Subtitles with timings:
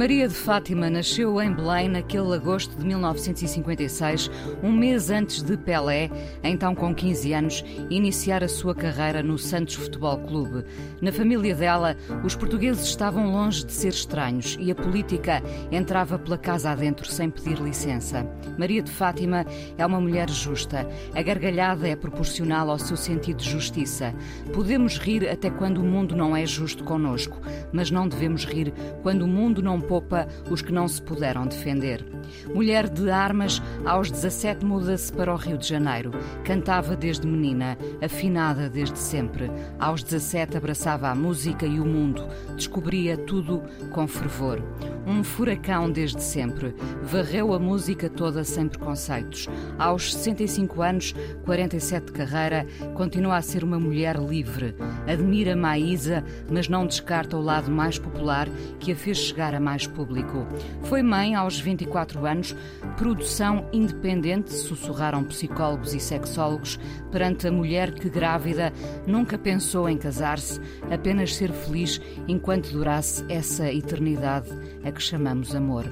[0.00, 4.30] Maria de Fátima nasceu em Belém naquele agosto de 1956,
[4.62, 6.08] um mês antes de Pelé,
[6.42, 10.64] então com 15 anos, iniciar a sua carreira no Santos Futebol Clube.
[11.02, 16.38] Na família dela, os portugueses estavam longe de ser estranhos e a política entrava pela
[16.38, 18.26] casa adentro sem pedir licença.
[18.56, 19.44] Maria de Fátima
[19.76, 20.88] é uma mulher justa.
[21.14, 24.14] A gargalhada é proporcional ao seu sentido de justiça.
[24.54, 27.38] Podemos rir até quando o mundo não é justo conosco,
[27.70, 32.06] mas não devemos rir quando o mundo não poupa os que não se puderam defender.
[32.54, 36.12] Mulher de armas, aos 17 muda-se para o Rio de Janeiro.
[36.44, 39.50] Cantava desde menina, afinada desde sempre.
[39.80, 42.24] Aos 17 abraçava a música e o mundo,
[42.54, 44.62] descobria tudo com fervor.
[45.04, 46.72] Um furacão desde sempre.
[47.02, 49.48] Varreu a música toda sem preconceitos.
[49.76, 54.76] Aos 65 anos, 47 de carreira, continua a ser uma mulher livre.
[55.08, 59.79] Admira Maísa, mas não descarta o lado mais popular que a fez chegar a mais
[59.86, 60.46] público.
[60.84, 62.54] Foi mãe aos 24 anos,
[62.96, 66.78] produção independente, sussurraram psicólogos e sexólogos,
[67.10, 68.72] perante a mulher que, grávida,
[69.06, 74.48] nunca pensou em casar-se, apenas ser feliz enquanto durasse essa eternidade
[74.84, 75.86] a que chamamos amor.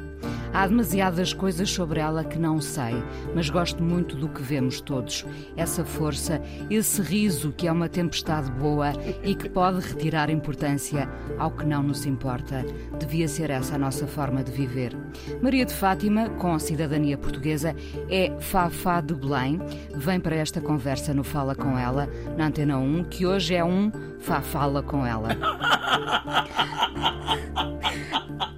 [0.52, 2.94] Há demasiadas coisas sobre ela que não sei,
[3.34, 5.24] mas gosto muito do que vemos todos.
[5.56, 11.08] Essa força, esse riso que é uma tempestade boa e que pode retirar importância
[11.38, 12.64] ao que não nos importa.
[12.98, 14.96] Devia ser essa a nossa forma de viver.
[15.42, 17.76] Maria de Fátima, com cidadania portuguesa,
[18.08, 19.60] é Fafá de Belém.
[19.94, 23.90] Vem para esta conversa no Fala com ela, na Antena 1, que hoje é um
[24.20, 25.28] Fafala com ela.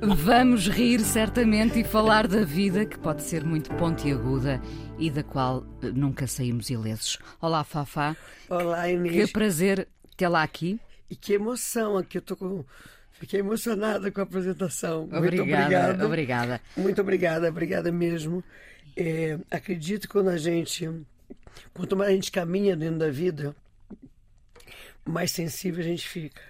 [0.02, 4.60] Vamos rir certamente e falar da vida que pode ser muito pontiaguda
[4.98, 7.18] e da qual eh, nunca saímos ilesos.
[7.40, 8.16] Olá, Fafá.
[8.48, 9.26] Olá, Inês.
[9.26, 9.86] Que prazer
[10.16, 10.80] tê-la aqui.
[11.10, 12.18] E que emoção aqui.
[12.18, 12.64] Eu tô com...
[13.12, 15.02] Fiquei emocionada com a apresentação.
[15.04, 16.06] Obrigada, muito obrigada.
[16.06, 16.60] Obrigada.
[16.76, 18.42] Muito obrigada, obrigada mesmo.
[18.96, 20.88] É, acredito que quando a gente.
[21.72, 23.54] Quanto mais a gente caminha dentro da vida,
[25.04, 26.42] mais sensível a gente fica.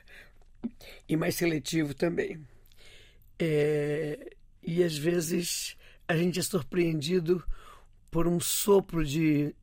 [1.08, 2.40] E mais seletivo também.
[3.38, 5.76] É, e às vezes
[6.06, 7.42] a gente é surpreendido
[8.10, 9.54] por um sopro de,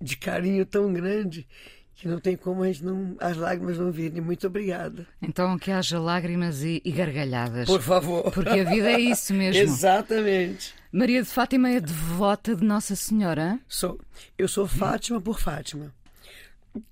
[0.00, 1.46] de carinho tão grande
[1.94, 4.20] que não tem como a gente não, as lágrimas não virem.
[4.20, 5.06] Muito obrigada.
[5.20, 7.66] Então que haja lágrimas e, e gargalhadas.
[7.66, 8.30] Por favor.
[8.32, 9.60] Porque a vida é isso mesmo.
[9.62, 10.74] Exatamente.
[10.90, 13.58] Maria de Fátima é devota de Nossa Senhora?
[13.68, 14.00] Sou.
[14.36, 15.94] Eu sou Fátima por Fátima.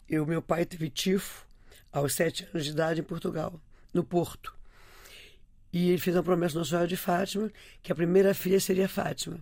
[0.09, 1.45] Eu, meu pai teve tifo
[1.93, 3.61] aos sete anos de idade em Portugal,
[3.93, 4.55] no Porto.
[5.73, 7.51] E ele fez uma promessa Nossa Senhora de Fátima
[7.83, 9.39] que a primeira filha seria Fátima.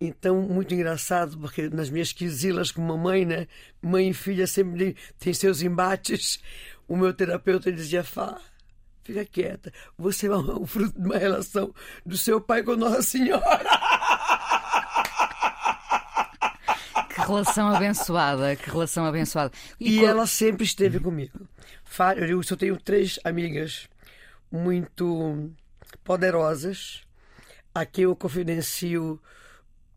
[0.00, 3.48] Então, muito engraçado, porque nas minhas quisilas com mamãe, né?
[3.82, 6.40] Mãe e filha sempre tem seus embates.
[6.86, 8.40] O meu terapeuta dizia: Fá,
[9.02, 9.72] fica quieta.
[9.96, 11.74] Você é o fruto de uma relação
[12.06, 13.44] do seu pai com Nossa Senhora.
[17.08, 19.52] Que relação abençoada, que relação abençoada.
[19.80, 21.48] E, e ela sempre esteve comigo.
[22.16, 23.88] Eu eu tenho três amigas
[24.50, 25.50] muito
[26.04, 27.02] poderosas
[27.74, 29.20] a quem eu confidencio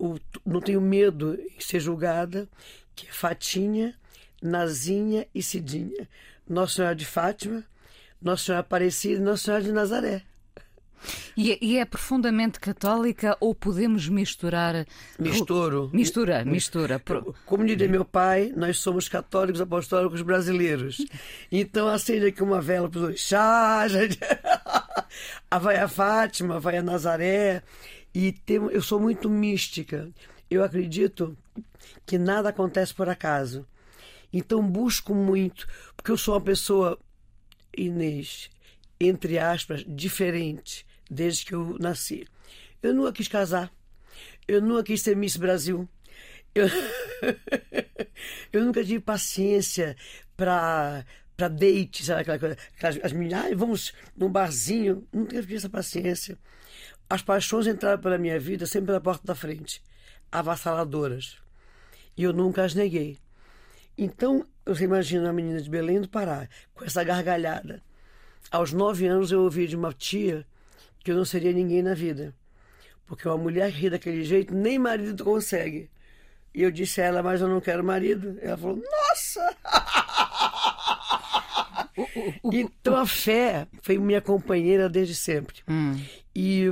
[0.02, 2.48] o, não tenho medo em ser julgada
[2.96, 3.96] que é Fatinha,
[4.42, 6.08] Nazinha e Cidinha
[6.50, 7.64] Nossa Senhora de Fátima
[8.22, 10.24] Nossa Senhora Aparecida e Nossa Senhora de Nazaré
[11.36, 14.86] e, e, é profundamente católica ou podemos misturar?
[15.18, 15.90] Misturo.
[15.94, 17.02] Mistura, mistura.
[17.46, 20.98] Como diria meu pai, nós somos católicos apostólicos brasileiros.
[21.52, 23.20] Então acende aqui uma vela para os dois.
[23.20, 23.86] Chá,
[25.50, 27.62] a vai a Fátima, vai a Nazaré.
[28.14, 30.10] E tem, eu sou muito mística.
[30.50, 31.38] Eu acredito
[32.06, 33.66] que nada acontece por acaso.
[34.34, 36.98] Então busco muito, porque eu sou uma pessoa,
[37.78, 38.50] Inês,
[39.00, 42.26] entre aspas, diferente desde que eu nasci.
[42.82, 43.72] Eu nunca quis casar.
[44.48, 45.88] Eu nunca quis ser Miss Brasil.
[46.56, 46.68] Eu,
[48.52, 49.96] eu nunca tive paciência
[50.36, 51.06] para
[51.36, 52.58] para date, sabe aquela coisa?
[53.02, 55.08] As meninas, vamos num barzinho.
[55.12, 56.38] Nunca tive essa paciência.
[57.12, 59.84] As paixões entraram pela minha vida sempre pela porta da frente,
[60.32, 61.40] avassaladoras.
[62.16, 63.18] E eu nunca as neguei.
[63.98, 67.84] Então, você imagina a menina de Belém do Pará, com essa gargalhada.
[68.50, 70.48] Aos nove anos eu ouvi de uma tia
[71.04, 72.34] que eu não seria ninguém na vida.
[73.06, 75.92] Porque uma mulher ri daquele jeito, nem marido consegue.
[76.56, 78.40] E eu disse a ela, mas eu não quero marido.
[78.42, 79.58] Ela falou, nossa!
[82.54, 85.58] então a fé foi minha companheira desde sempre.
[85.68, 86.02] Hum.
[86.34, 86.68] E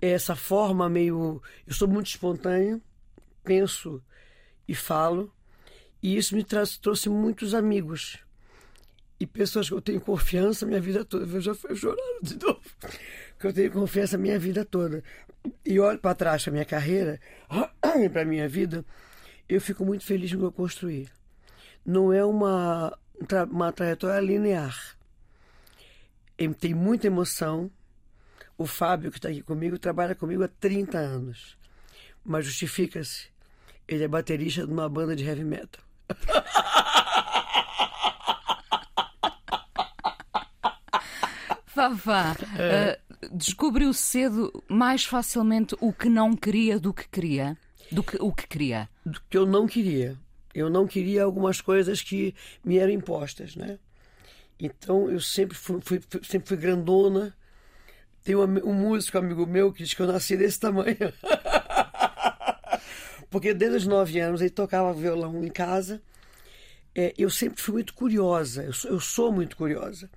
[0.00, 1.42] essa forma meio.
[1.66, 2.80] Eu sou muito espontâneo,
[3.42, 4.02] penso
[4.66, 5.32] e falo,
[6.02, 8.18] e isso me trouxe muitos amigos
[9.20, 11.24] e pessoas que eu tenho confiança minha vida toda.
[11.26, 12.60] Eu já fui chorando de novo.
[13.38, 15.02] Que eu tenho confiança minha vida toda.
[15.64, 17.20] E olho para trás para minha carreira,
[18.12, 18.84] para minha vida,
[19.48, 21.08] eu fico muito feliz no que eu construí.
[21.84, 22.96] Não é uma,
[23.50, 24.96] uma trajetória linear.
[26.60, 27.70] Tem muita emoção.
[28.58, 31.56] O Fábio, que está aqui comigo, trabalha comigo há 30 anos.
[32.24, 33.28] Mas justifica-se.
[33.86, 35.82] Ele é baterista de uma banda de heavy metal.
[41.66, 47.56] Fafá, uh, descobriu cedo mais facilmente o que não queria do que queria?
[47.92, 48.88] Do que o que queria?
[49.06, 50.18] Do que eu não queria.
[50.52, 52.34] Eu não queria algumas coisas que
[52.64, 53.78] me eram impostas, né?
[54.58, 57.32] Então eu sempre fui, fui sempre fui grandona.
[58.24, 60.96] Tem um, um músico amigo meu que diz que eu nasci desse tamanho.
[63.30, 66.00] Porque desde os nove anos ele tocava violão em casa.
[66.94, 70.10] É, eu sempre fui muito curiosa, eu sou, eu sou muito curiosa.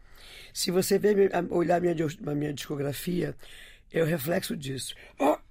[0.54, 1.96] Se você ver, olhar minha,
[2.36, 3.36] minha discografia,
[3.92, 4.96] é o reflexo disso.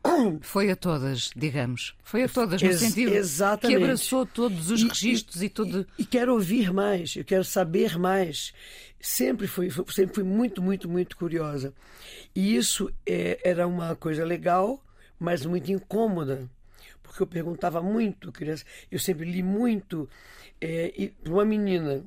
[0.40, 1.94] Foi a todas, digamos.
[2.02, 3.78] Foi a todas, no Ex sentido exatamente.
[3.78, 5.86] que abraçou todos os e, registros e, e tudo.
[5.98, 8.52] E, e, quero ouvir mais, eu quero saber mais.
[9.00, 11.74] Sempre fui, sempre fui muito, muito, muito curiosa.
[12.34, 14.82] E isso é, era uma coisa legal,
[15.18, 16.48] mas muito incômoda.
[17.02, 18.64] Porque eu perguntava muito, criança.
[18.90, 20.08] Eu sempre li muito.
[20.60, 22.04] É, e uma menina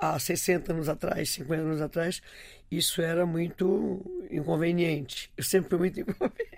[0.00, 2.22] há 60 anos atrás, 50 anos atrás,
[2.70, 4.00] isso era muito
[4.30, 5.30] inconveniente.
[5.36, 6.49] Eu sempre fui muito inconveniente.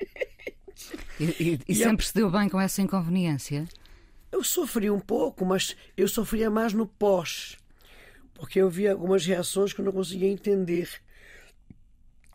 [1.19, 2.08] E, e, e sempre a...
[2.08, 3.69] se deu bem com essa inconveniência?
[4.31, 7.58] Eu sofri um pouco, mas eu sofria mais no pós,
[8.34, 10.88] porque eu via algumas reações que eu não conseguia entender.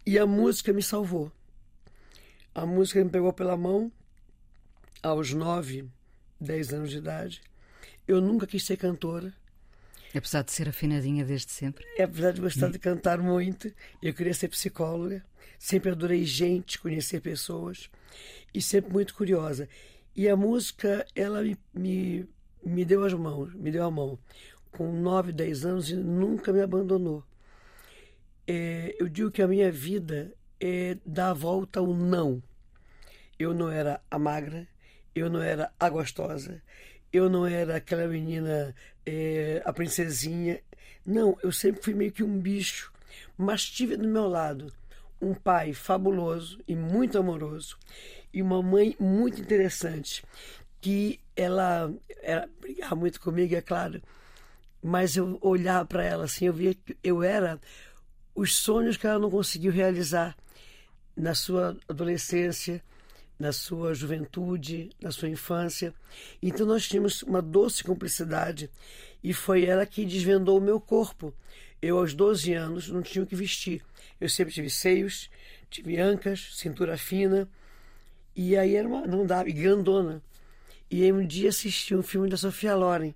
[0.06, 1.32] E a música me salvou.
[2.54, 3.92] A música me pegou pela mão
[5.04, 5.90] aos 9,
[6.40, 7.42] 10 anos de idade.
[8.08, 9.34] Eu nunca quis ser cantora
[10.16, 11.86] Apesar de ser afinadinha desde sempre?
[11.98, 13.72] É, apesar de gostar de cantar muito,
[14.02, 15.24] eu queria ser psicóloga.
[15.58, 17.90] Sempre adorei gente, conhecer pessoas
[18.54, 19.68] e sempre muito curiosa.
[20.16, 22.30] E a música, ela me, me,
[22.64, 24.18] me deu as mãos, me deu a mão.
[24.72, 27.24] Com 9, 10 anos e nunca me abandonou.
[28.46, 32.42] É, eu digo que a minha vida é dar a volta ao não.
[33.38, 34.68] Eu não era a magra,
[35.14, 36.62] eu não era a gostosa,
[37.12, 38.74] eu não era aquela menina,
[39.06, 40.62] é, a princesinha.
[41.06, 42.92] Não, eu sempre fui meio que um bicho.
[43.38, 44.74] Mas tive do meu lado
[45.22, 47.78] um pai fabuloso e muito amoroso
[48.34, 50.24] e uma mãe muito interessante
[50.80, 51.92] que ela,
[52.22, 54.02] ela brigava muito comigo, é claro,
[54.82, 57.60] mas eu olhava para ela assim, eu via que eu era
[58.36, 60.38] os sonhos que ela não conseguiu realizar
[61.16, 62.84] na sua adolescência,
[63.40, 65.94] na sua juventude, na sua infância.
[66.42, 68.70] Então nós tínhamos uma doce cumplicidade
[69.24, 71.34] e foi ela que desvendou o meu corpo.
[71.82, 73.84] Eu, aos 12 anos, não tinha o que vestir.
[74.20, 75.30] Eu sempre tive seios,
[75.70, 77.48] tive ancas, cintura fina,
[78.36, 80.22] e aí era uma, não dava, e grandona.
[80.90, 83.14] E aí um dia assisti um filme da Sofia Loren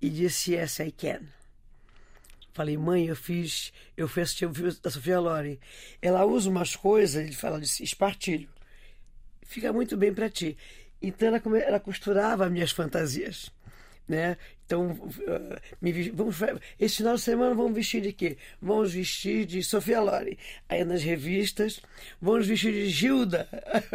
[0.00, 1.20] e disse Yes, I can.
[2.52, 5.58] Falei, mãe, eu fiz, eu fui assistir um filme da Sofia Loren.
[6.00, 8.48] Ela usa umas coisas, ele fala de espartilho
[9.46, 10.56] fica muito bem para ti.
[11.00, 13.50] Então ela, ela costurava minhas fantasias.
[14.08, 14.36] Né?
[14.64, 16.36] Então, uh, me, vamos,
[16.78, 18.38] esse final de semana vamos vestir de quê?
[18.62, 20.36] Vamos vestir de Sofia Loren.
[20.68, 21.80] Aí nas revistas,
[22.20, 23.48] vamos vestir de Gilda.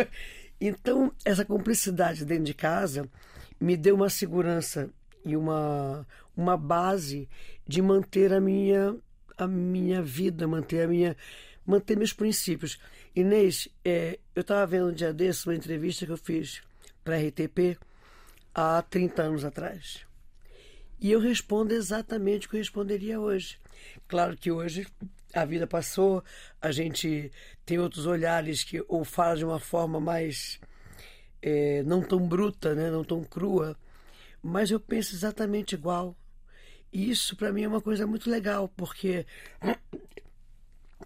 [0.60, 3.10] então, essa cumplicidade dentro de casa
[3.60, 4.90] me deu uma segurança
[5.24, 7.30] e uma, uma base
[7.66, 8.96] de manter a minha,
[9.38, 11.16] a minha vida, manter a minha
[11.66, 12.80] manter meus princípios.
[13.16, 16.62] Inês, é, eu estava vendo um dia desse uma entrevista que eu fiz
[17.04, 17.78] para a RTP
[18.54, 20.06] há 30 anos atrás.
[21.00, 23.58] E eu respondo exatamente o que eu responderia hoje.
[24.08, 24.86] Claro que hoje
[25.34, 26.24] a vida passou,
[26.62, 27.32] a gente
[27.66, 30.60] tem outros olhares que ou fala de uma forma mais
[31.42, 33.76] é, não tão bruta, né, não tão crua,
[34.44, 36.16] mas eu penso exatamente igual.
[36.94, 39.26] E isso para mim é uma coisa muito legal, porque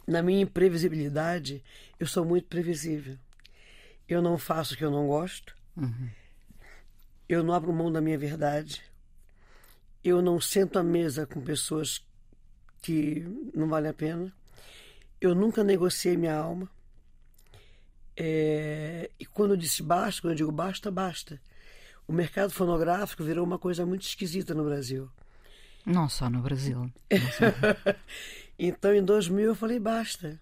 [0.07, 1.63] na minha imprevisibilidade,
[1.99, 3.17] eu sou muito previsível.
[4.07, 5.55] Eu não faço o que eu não gosto.
[5.75, 6.09] Uhum.
[7.27, 8.81] Eu não abro mão da minha verdade.
[10.03, 12.05] Eu não sento à mesa com pessoas
[12.81, 14.31] que não valem a pena.
[15.19, 16.69] Eu nunca negociei minha alma.
[18.15, 21.41] É, e quando eu disse basta, quando eu digo basta, basta.
[22.07, 25.09] O mercado fonográfico virou uma coisa muito esquisita no Brasil.
[25.85, 26.91] Não só no Brasil.
[28.57, 30.39] então, em 2000, eu falei basta.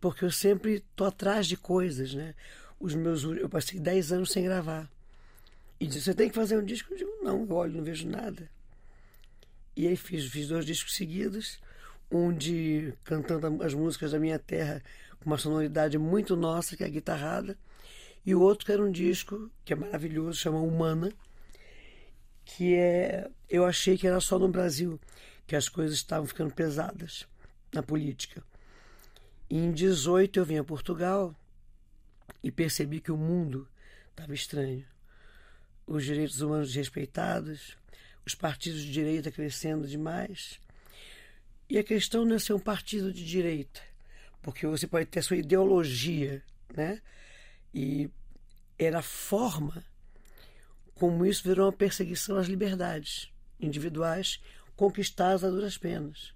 [0.00, 2.34] Porque eu sempre estou atrás de coisas, né?
[2.78, 4.90] Os meus, eu passei 10 anos sem gravar.
[5.80, 6.92] E disse, você tem que fazer um disco?
[6.92, 8.50] Eu digo, não, eu olho, não vejo nada.
[9.74, 11.58] E aí fiz, fiz dois discos seguidos.
[12.10, 14.82] Um de cantando as músicas da minha terra
[15.18, 17.56] com uma sonoridade muito nossa, que é a guitarrada.
[18.26, 21.10] E o outro que era um disco que é maravilhoso, chama Humana,
[22.44, 25.00] que é eu achei que era só no Brasil
[25.46, 27.26] que as coisas estavam ficando pesadas
[27.72, 28.42] na política.
[29.48, 31.34] E em 18 eu vim a Portugal
[32.42, 33.66] e percebi que o mundo
[34.10, 34.84] estava estranho.
[35.90, 37.76] Os direitos humanos desrespeitados,
[38.24, 40.60] os partidos de direita crescendo demais.
[41.68, 43.80] E a questão não é ser um partido de direita,
[44.40, 47.02] porque você pode ter sua ideologia, né?
[47.74, 48.08] E
[48.78, 49.84] era a forma
[50.94, 53.28] como isso virou uma perseguição às liberdades
[53.58, 54.40] individuais
[54.76, 56.32] conquistadas a duras penas.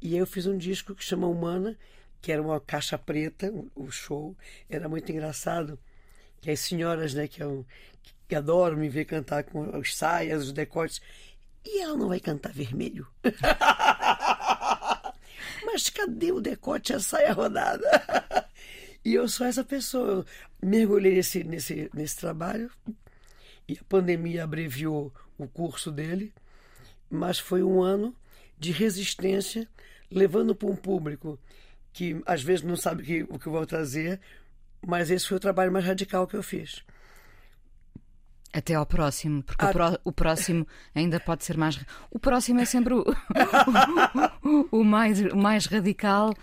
[0.00, 1.76] E eu fiz um disco que chama Humana,
[2.22, 4.34] que era uma caixa preta, o show,
[4.66, 5.78] era muito engraçado,
[6.40, 7.66] que as senhoras, né, que, eu,
[8.02, 11.00] que adoram me ver cantar com as saias, os decotes,
[11.64, 13.06] e ela não vai cantar vermelho?
[15.64, 17.88] Mas cadê o decote e a saia rodada?
[19.04, 20.08] e eu sou essa pessoa.
[20.08, 20.26] Eu
[20.62, 22.70] mergulhei nesse, nesse, nesse trabalho
[23.68, 26.32] e a pandemia abreviou o curso dele,
[27.08, 28.14] mas foi um ano
[28.58, 29.68] de resistência,
[30.10, 31.38] levando para um público
[31.92, 34.20] que às vezes não sabe que, o que eu vou trazer,
[34.86, 36.82] mas esse foi o trabalho mais radical que eu fiz.
[38.52, 41.78] Até ao próximo, porque o, pró o, próximo ainda pode ser mais.
[42.10, 43.04] O próximo é sempre o,
[44.72, 46.34] o, mais, o mais radical.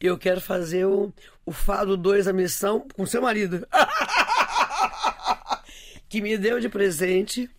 [0.00, 1.12] Eu quero fazer o,
[1.44, 3.66] o Fado 2, a missão, com seu marido.
[6.08, 7.50] que me deu de presente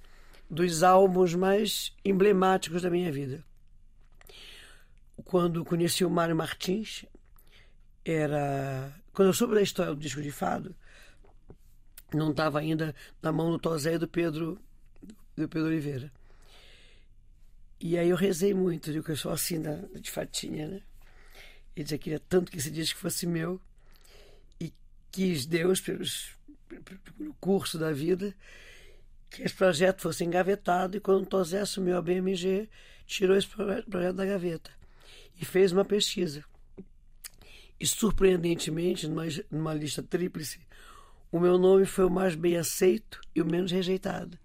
[0.50, 3.44] dos álbuns mais emblemáticos da minha vida.
[5.24, 7.06] Quando conheci o Mário Martins,
[8.04, 8.92] era.
[9.14, 10.76] Quando eu soube da história do disco de Fado,
[12.18, 14.60] não estava ainda na mão do Tosé e do Pedro,
[15.36, 16.12] do Pedro Oliveira.
[17.80, 20.82] E aí eu rezei muito, digo que eu sou assim da, de fatinha, né?
[21.76, 23.60] E dizia que queria tanto que esse disco fosse meu.
[24.60, 24.72] E
[25.12, 26.36] quis Deus, pelos,
[27.18, 28.36] pelo curso da vida,
[29.30, 30.98] que esse projeto fosse engavetado.
[30.98, 32.70] E quando o Tosé assumiu a BMG,
[33.08, 34.70] tirou esse projeto da gaveta
[35.40, 36.46] e fez uma pesquisa.
[37.80, 40.60] E surpreendentemente, numa, numa lista tríplice,
[41.32, 44.38] o meu nome foi o mais bem aceito e o menos rejeitado.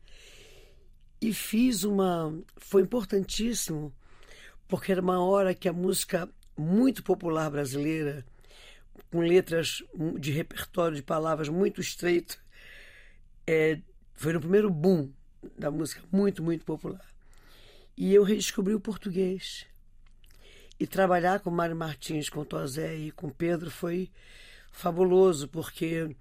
[1.21, 2.33] E fiz uma.
[2.57, 3.93] Foi importantíssimo,
[4.69, 8.25] porque era uma hora que a música muito popular brasileira,
[9.11, 9.83] com letras
[10.19, 12.39] de repertório de palavras muito estreito,
[13.47, 13.81] é,
[14.15, 15.11] foi no primeiro boom
[15.59, 17.05] da música, muito, muito popular.
[17.97, 19.67] E eu redescobri o português.
[20.79, 24.11] E trabalhar com Mário Martins, com Tozé e com Pedro foi
[24.71, 26.15] fabuloso, porque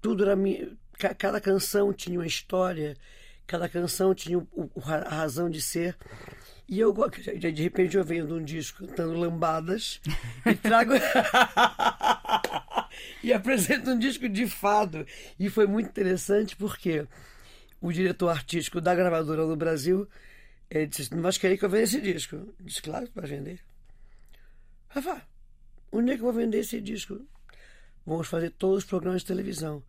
[0.00, 0.36] tudo era
[1.16, 2.96] cada canção tinha uma história,
[3.46, 4.44] cada canção tinha
[4.84, 5.96] a razão de ser.
[6.68, 10.00] E eu de repente eu venho de um disco cantando lambadas
[10.44, 10.92] e trago
[13.22, 15.06] e apresento um disco de fado.
[15.38, 17.06] E foi muito interessante porque
[17.80, 20.06] o diretor artístico da gravadora no Brasil
[20.70, 22.36] ele disse: Não vais querer que eu venda esse disco?
[22.36, 23.60] Eu disse: Claro vai vender.
[24.88, 25.22] Rafa,
[25.90, 27.20] onde é que eu vou vender esse disco?
[28.08, 29.82] Vamos fazer todos os programas de televisão.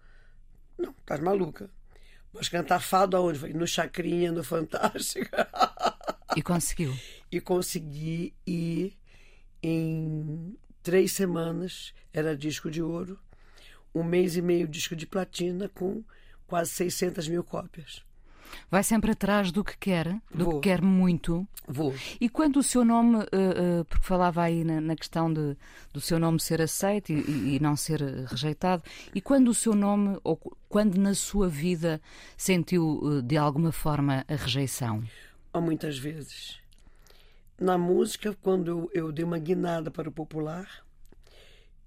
[0.77, 1.69] Não, estás maluca.
[2.33, 3.53] Mas cantar fado aonde?
[3.53, 5.29] No Chacrinha, no Fantástico.
[6.37, 6.95] E conseguiu?
[7.31, 8.95] e consegui ir
[9.63, 13.19] em três semanas, era disco de ouro,
[13.95, 16.03] um mês e meio disco de platina com
[16.45, 18.03] quase 600 mil cópias.
[18.69, 20.53] Vai sempre atrás do que quer, do Vou.
[20.55, 21.47] que quer muito.
[21.67, 21.93] Vou.
[22.19, 25.55] E quando o seu nome, uh, uh, porque falava aí na, na, questão de,
[25.93, 30.19] do seu nome ser aceito e, e, não ser rejeitado, e quando o seu nome,
[30.23, 30.35] ou
[30.67, 32.01] quando na sua vida
[32.35, 35.03] sentiu uh, de alguma forma a rejeição?
[35.53, 36.59] Há muitas vezes.
[37.59, 40.83] Na música, quando eu, eu dei uma guinada para o popular,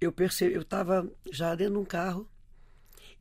[0.00, 2.28] eu percebi, eu estava já dentro de um carro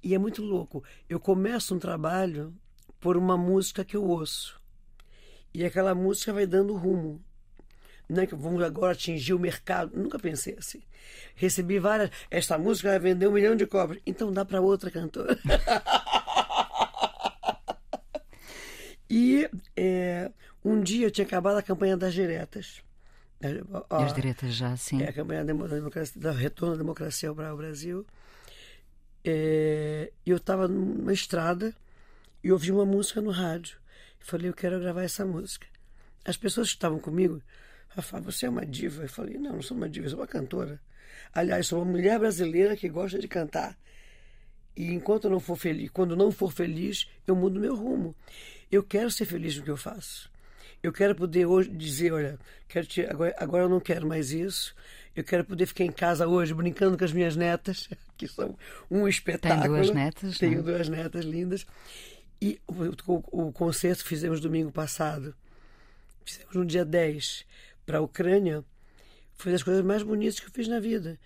[0.03, 0.83] e é muito louco.
[1.07, 2.53] Eu começo um trabalho
[3.01, 4.61] por uma música que eu ouço.
[5.53, 7.21] E aquela música vai dando rumo.
[8.07, 9.97] Não é que vamos agora atingir o mercado.
[9.97, 10.81] Nunca pensei assim.
[11.35, 12.11] Recebi várias.
[12.29, 14.01] Esta música vai vender um milhão de cópias.
[14.05, 15.37] Então dá para outra cantora.
[19.09, 20.31] e é,
[20.63, 22.81] um dia eu tinha acabado a campanha das diretas
[23.41, 25.01] É, ó, as diretas já, sim.
[25.01, 28.05] É a campanha da, democracia, da retorno da democracia ao Brasil.
[29.23, 31.73] É, eu estava na estrada
[32.43, 33.77] e ouvi uma música no rádio.
[34.19, 35.67] Falei, eu quero gravar essa música.
[36.23, 37.41] As pessoas que estavam comigo
[38.01, 39.03] falaram, você é uma diva.
[39.03, 40.79] Eu falei, não, não sou uma diva, sou uma cantora.
[41.33, 43.77] Aliás, sou uma mulher brasileira que gosta de cantar.
[44.75, 48.15] E enquanto eu não for feliz, quando não for feliz, eu mudo meu rumo.
[48.71, 50.31] Eu quero ser feliz no que eu faço.
[50.81, 54.73] Eu quero poder hoje dizer, olha, quero te, agora, agora eu não quero mais isso.
[55.15, 58.57] Eu quero poder ficar em casa hoje brincando com as minhas netas, que são
[58.89, 59.61] um espetáculo.
[59.61, 60.37] Tem duas netas?
[60.37, 60.63] Tenho não?
[60.63, 61.67] duas netas lindas.
[62.41, 62.73] E o,
[63.13, 65.35] o, o concerto que fizemos domingo passado,
[66.25, 67.45] fizemos no dia 10
[67.85, 68.65] para a Ucrânia,
[69.35, 71.19] foi das coisas mais bonitas que eu fiz na vida.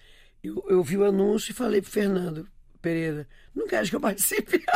[0.43, 2.49] Eu, eu vi o anúncio e falei para Fernando
[2.81, 4.63] Pereira: não queres que eu participe?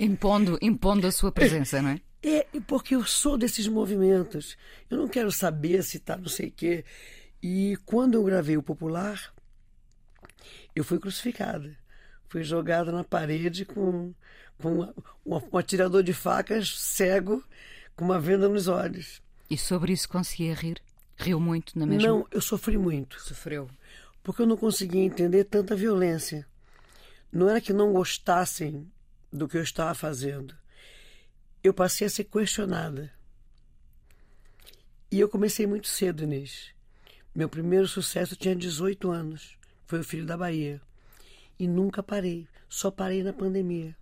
[0.00, 2.00] Impondo, impondo a sua presença, não é?
[2.24, 4.56] É, porque eu sou desses movimentos.
[4.90, 6.84] Eu não quero saber se está não sei o quê.
[7.40, 9.32] E quando eu gravei o Popular,
[10.74, 11.76] eu fui crucificada
[12.32, 14.14] fui jogada na parede com,
[14.58, 14.90] com
[15.26, 17.44] um, atirador de facas cego
[17.94, 19.20] com uma venda nos olhos.
[19.50, 20.80] E sobre isso conseguia rir?
[21.14, 22.08] Riu muito na mesma?
[22.08, 23.20] Não, eu sofri muito.
[23.20, 23.68] Sofreu.
[24.22, 26.46] Porque eu não conseguia entender tanta violência.
[27.30, 28.90] Não era que não gostassem
[29.30, 30.54] do que eu estava fazendo.
[31.62, 33.12] Eu passei a ser questionada.
[35.10, 36.72] E eu comecei muito cedo nisso.
[37.34, 39.58] Meu primeiro sucesso tinha 18 anos.
[39.84, 40.80] Foi o Filho da Bahia
[41.58, 42.46] e nunca parei.
[42.68, 43.94] Só parei na pandemia.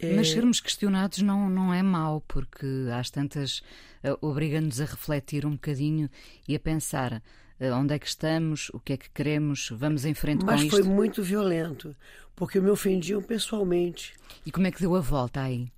[0.00, 0.14] É...
[0.14, 3.58] Mas sermos questionados não, não é mau, porque às tantas
[4.02, 6.08] uh, obriga-nos a refletir um bocadinho
[6.48, 7.22] e a pensar
[7.60, 10.66] uh, onde é que estamos, o que é que queremos, vamos em frente Mas com
[10.66, 10.76] isto.
[10.76, 11.94] Mas foi muito violento,
[12.34, 14.14] porque me ofendiam pessoalmente.
[14.46, 15.70] E como é que deu a volta aí?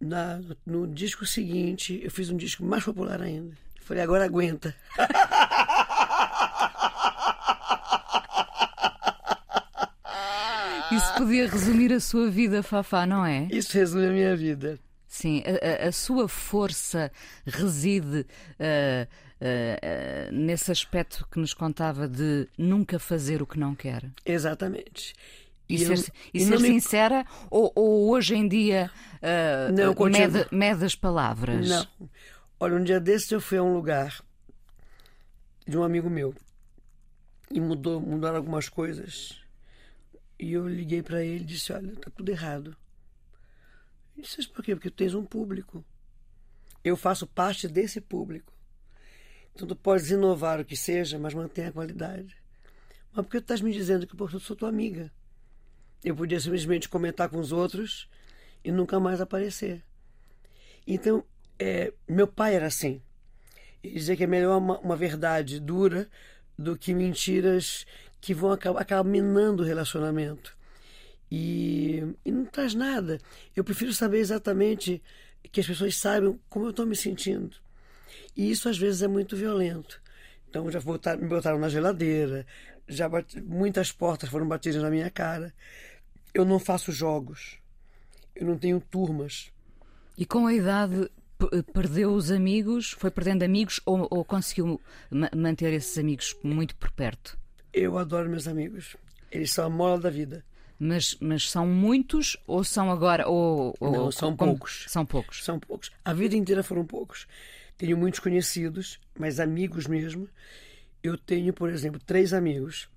[0.00, 3.56] Na, no disco seguinte, eu fiz um disco mais popular ainda.
[3.82, 4.74] Falei, agora aguenta.
[10.96, 13.48] Isso podia resumir a sua vida, Fafá, não é?
[13.50, 14.78] Isso resume a minha vida.
[15.06, 17.10] Sim, a, a, a sua força
[17.44, 23.74] reside uh, uh, uh, nesse aspecto que nos contava de nunca fazer o que não
[23.74, 24.04] quer.
[24.24, 25.14] Exatamente.
[25.68, 26.68] E, e, ser, e ser me...
[26.68, 28.88] sincera ou, ou, hoje em dia
[29.72, 31.68] não, mede, mede as palavras?
[31.68, 31.86] Não.
[32.60, 34.22] Olha, um dia desses eu fui a um lugar
[35.66, 36.32] de um amigo meu
[37.50, 39.44] e mudou, mudaram algumas coisas
[40.38, 42.76] e eu liguei para ele e disse: Olha, tá tudo errado.
[44.16, 44.74] Ele disse: Por quê?
[44.74, 45.84] Porque tu tens um público.
[46.84, 48.52] Eu faço parte desse público.
[49.54, 52.36] Então tu podes inovar o que seja, mas mantenha a qualidade.
[53.12, 55.10] Mas por que tu estás me dizendo que eu sou tua amiga?
[56.04, 58.08] Eu podia simplesmente comentar com os outros
[58.62, 59.82] e nunca mais aparecer.
[60.86, 61.24] Então,
[61.58, 63.00] é, meu pai era assim.
[63.82, 66.08] Ele dizia que é melhor uma, uma verdade dura
[66.58, 67.86] do que mentiras
[68.20, 70.56] que vão acabar, acabar minando o relacionamento.
[71.30, 73.18] E, e não traz nada.
[73.54, 75.02] Eu prefiro saber exatamente
[75.50, 77.56] que as pessoas saibam como eu estou me sentindo.
[78.36, 80.00] E isso às vezes é muito violento.
[80.48, 82.46] Então já botaram, me botaram na geladeira,
[82.88, 85.52] já bate, muitas portas foram batidas na minha cara.
[86.32, 87.58] Eu não faço jogos.
[88.34, 89.50] Eu não tenho turmas.
[90.16, 91.10] E com a idade
[91.72, 94.80] perdeu os amigos, foi perdendo amigos ou, ou conseguiu
[95.34, 97.38] manter esses amigos muito por perto?
[97.76, 98.96] Eu adoro meus amigos.
[99.30, 100.42] Eles são a mola da vida.
[100.78, 103.28] Mas, mas são muitos ou são agora.
[103.28, 104.86] Ou, ou Não, são como, poucos.
[104.88, 105.44] São poucos.
[105.44, 105.92] São poucos.
[106.02, 107.28] A vida inteira foram poucos.
[107.76, 110.26] Tenho muitos conhecidos, mas amigos mesmo.
[111.02, 112.88] Eu tenho, por exemplo, três amigos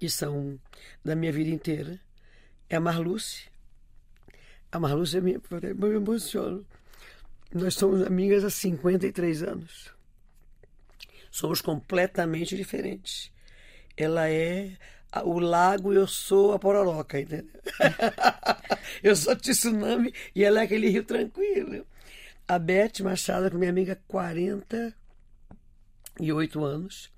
[0.00, 0.58] que são
[1.04, 2.00] da minha vida inteira.
[2.68, 3.44] É a Marluce.
[4.72, 5.40] A Marluce é minha.
[5.62, 6.66] Eu me emociono.
[7.54, 9.92] Nós somos amigas há 53 anos.
[11.30, 13.30] Somos completamente diferentes
[13.96, 14.76] ela é
[15.24, 17.60] o lago eu sou a pororoca, entendeu?
[19.02, 21.86] eu sou tsunami e ela é aquele rio tranquilo.
[22.46, 27.10] A Beth Machado, com minha amiga há 48 anos,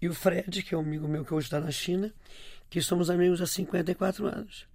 [0.00, 2.12] e o Fred, que é um amigo meu que hoje está na China,
[2.70, 4.66] que somos amigos há 54 anos.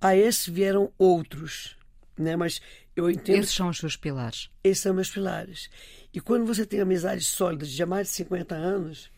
[0.00, 1.76] A esse vieram outros,
[2.18, 2.36] né?
[2.36, 2.60] Mas
[2.94, 3.38] eu entendo.
[3.38, 4.50] Esses são os seus pilares.
[4.62, 5.70] Esses são meus pilares.
[6.12, 9.10] E quando você tem amizades sólidas de mais de 50 anos,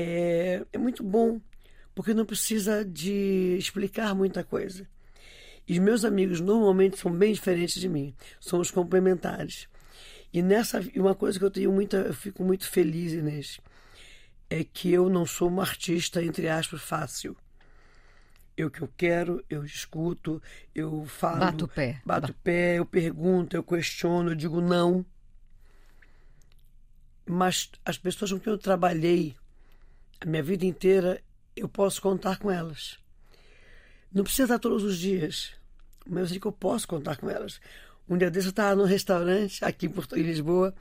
[0.00, 1.40] é, é muito bom,
[1.94, 4.88] porque não precisa de explicar muita coisa.
[5.68, 9.68] E os meus amigos normalmente são bem diferentes de mim, são os complementares.
[10.32, 13.60] E nessa uma coisa que eu tenho muita, eu fico muito feliz Inês,
[14.48, 17.36] é que eu não sou uma artista entre aspas fácil.
[18.56, 20.42] Eu que eu quero, eu escuto,
[20.74, 21.40] eu falo.
[21.40, 22.00] Bato o pé.
[22.04, 25.04] Bato o pé, eu pergunto, eu questiono, eu digo não.
[27.26, 29.36] Mas as pessoas com quem eu trabalhei
[30.20, 31.22] a minha vida inteira,
[31.56, 32.98] eu posso contar com elas.
[34.12, 35.52] Não precisa estar todos os dias,
[36.06, 37.60] mas eu sei que eu posso contar com elas.
[38.08, 40.74] Um dia desse eu estava num restaurante aqui em, Porto, em Lisboa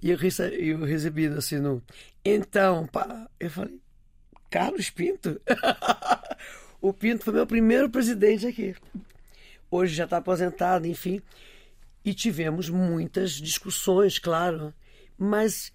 [0.00, 1.82] e eu recebi, eu recebi assim no.
[2.24, 3.78] Então, pá, eu falei,
[4.50, 5.40] Carlos Pinto?
[6.80, 8.74] o Pinto foi meu primeiro presidente aqui.
[9.70, 11.22] Hoje já está aposentado, enfim.
[12.04, 14.74] E tivemos muitas discussões, claro.
[15.16, 15.72] Mas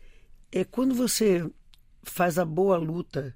[0.52, 1.50] é quando você
[2.10, 3.34] faz a boa luta,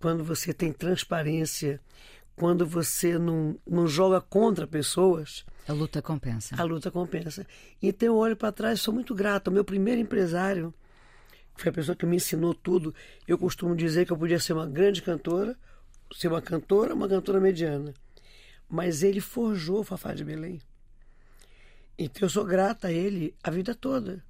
[0.00, 1.80] quando você tem transparência,
[2.36, 5.44] quando você não, não joga contra pessoas.
[5.68, 6.54] A luta compensa.
[6.58, 7.46] A luta compensa.
[7.80, 9.48] Então eu olho para trás, sou muito grato.
[9.48, 10.74] O meu primeiro empresário,
[11.54, 12.94] que foi a pessoa que me ensinou tudo,
[13.26, 15.56] eu costumo dizer que eu podia ser uma grande cantora,
[16.12, 17.94] ser uma cantora, uma cantora mediana.
[18.68, 20.60] Mas ele forjou o Fafá de Belém.
[21.96, 24.24] Então eu sou grata a ele a vida toda.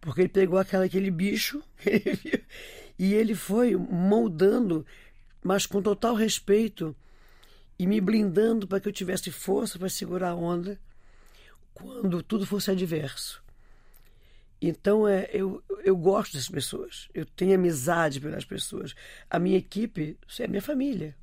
[0.00, 1.62] Porque ele pegou aquela, aquele bicho
[3.00, 4.84] e ele foi moldando,
[5.42, 6.94] mas com total respeito
[7.78, 10.78] e me blindando para que eu tivesse força para segurar a onda
[11.72, 13.42] quando tudo fosse adverso.
[14.60, 18.94] Então é, eu, eu gosto das pessoas, eu tenho amizade pelas pessoas.
[19.30, 21.16] A minha equipe é minha família.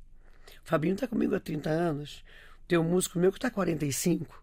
[0.64, 2.24] O Fabinho está comigo há 30 anos,
[2.66, 4.42] tem um músico meu que está há 45.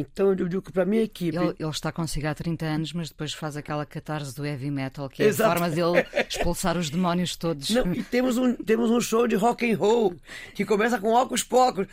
[0.00, 1.36] Então eu digo que para a minha equipe.
[1.36, 5.08] Ele, ele, está consigo há 30 anos, mas depois faz aquela catarse do heavy metal,
[5.08, 5.50] que é Exato.
[5.50, 7.70] a forma dele expulsar os demónios todos.
[7.70, 10.14] Não, e temos um, temos um show de rock and roll
[10.54, 11.86] que começa com óculos pocos.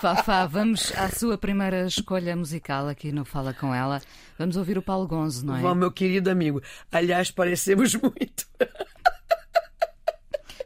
[0.00, 4.00] Fafá, vamos à sua primeira escolha musical aqui no Fala Com Ela.
[4.38, 5.60] Vamos ouvir o Paulo Gonzo, não é?
[5.60, 6.62] Bom, meu querido amigo.
[6.90, 8.46] Aliás, parecemos muito.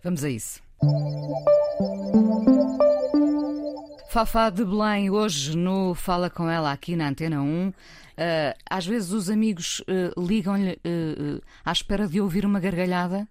[0.03, 0.61] Vamos a isso.
[4.17, 7.69] Fafá de Belém, hoje no Fala Com Ela aqui na Antena 1.
[7.69, 7.75] Uh,
[8.17, 13.29] eh, às vezes os amigos uh, ligam-lhe uh, à espera de ouvir uma gargalhada.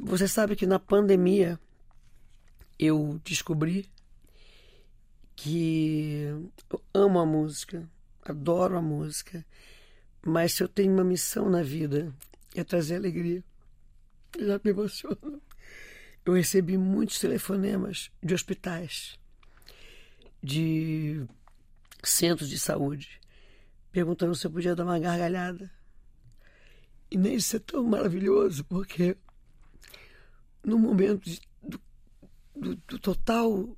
[0.00, 1.56] Você sabe que na pandemia
[2.80, 3.88] eu descobri
[5.36, 6.24] que
[6.68, 7.88] eu amo a música,
[8.24, 9.46] adoro a música,
[10.20, 12.12] mas se eu tenho uma missão na vida
[12.56, 13.44] é trazer alegria.
[14.36, 15.40] Eu já me emociono.
[16.24, 19.19] Eu recebi muitos telefonemas de hospitais
[20.42, 21.26] de
[22.02, 23.20] centros de saúde,
[23.92, 25.70] perguntando se eu podia dar uma gargalhada.
[27.10, 29.16] E nem isso é tão maravilhoso, porque
[30.64, 31.80] no momento de, do,
[32.54, 33.76] do, do, total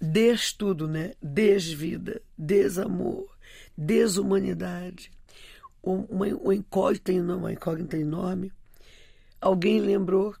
[0.00, 1.12] destudo, né?
[1.22, 3.28] desvida, desamor,
[3.76, 5.10] desumanidade,
[5.82, 8.52] uma, uma incógnita, uma incógnita enorme,
[9.40, 10.34] alguém lembrou,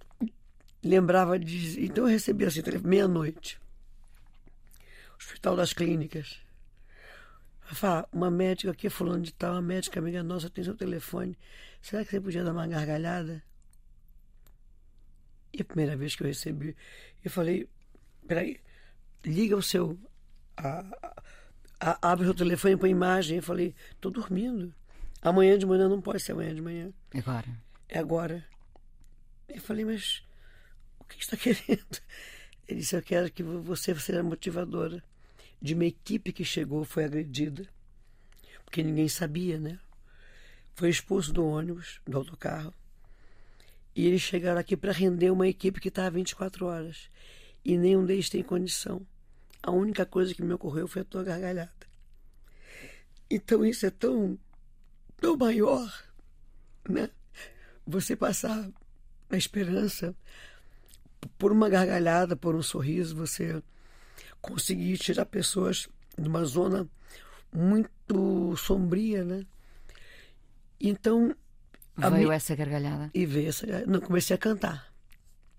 [0.82, 1.84] lembrava de.
[1.84, 3.60] Então eu recebi assim, meia-noite.
[5.18, 6.40] Hospital das Clínicas.
[7.60, 11.36] Fala, uma médica aqui, fulano de tal, uma médica amiga nossa, tem seu telefone.
[11.82, 13.42] Será que você podia dar uma gargalhada?
[15.52, 16.76] E a primeira vez que eu recebi,
[17.22, 17.68] eu falei,
[18.26, 18.60] peraí,
[19.24, 19.98] liga o seu.
[20.56, 20.84] A,
[21.78, 23.36] a, abre o seu telefone para imagem.
[23.36, 24.74] Eu falei, estou dormindo.
[25.20, 26.92] Amanhã de manhã não pode ser amanhã de manhã.
[27.12, 27.48] É agora.
[27.88, 28.46] É agora.
[29.48, 30.22] Eu falei, mas
[30.98, 31.98] o que está querendo?
[32.68, 35.02] Ele disse: Eu quero que você seja motivadora
[35.60, 37.66] de uma equipe que chegou, foi agredida,
[38.64, 39.78] porque ninguém sabia, né?
[40.74, 42.72] Foi expulso do ônibus, do autocarro.
[43.96, 47.10] E eles chegaram aqui para render uma equipe que estava 24 horas.
[47.64, 49.04] E nenhum deles tem condição.
[49.60, 51.72] A única coisa que me ocorreu foi a tua gargalhada.
[53.28, 54.38] Então isso é tão,
[55.20, 55.92] tão maior,
[56.88, 57.10] né?
[57.84, 58.70] Você passar
[59.28, 60.14] a esperança
[61.38, 63.62] por uma gargalhada, por um sorriso, você
[64.40, 66.88] conseguir tirar pessoas de uma zona
[67.52, 69.44] muito sombria, né?
[70.80, 71.34] Então.
[71.96, 73.10] Veio essa gargalhada?
[73.12, 74.92] E veio essa Não, comecei a cantar.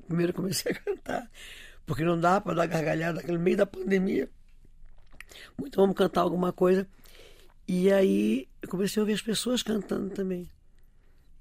[0.08, 1.30] Primeiro comecei a cantar.
[1.86, 4.30] Porque não dá para dar gargalhada no meio da pandemia.
[5.60, 6.88] Então vamos cantar alguma coisa.
[7.68, 10.50] E aí eu comecei a ouvir as pessoas cantando também.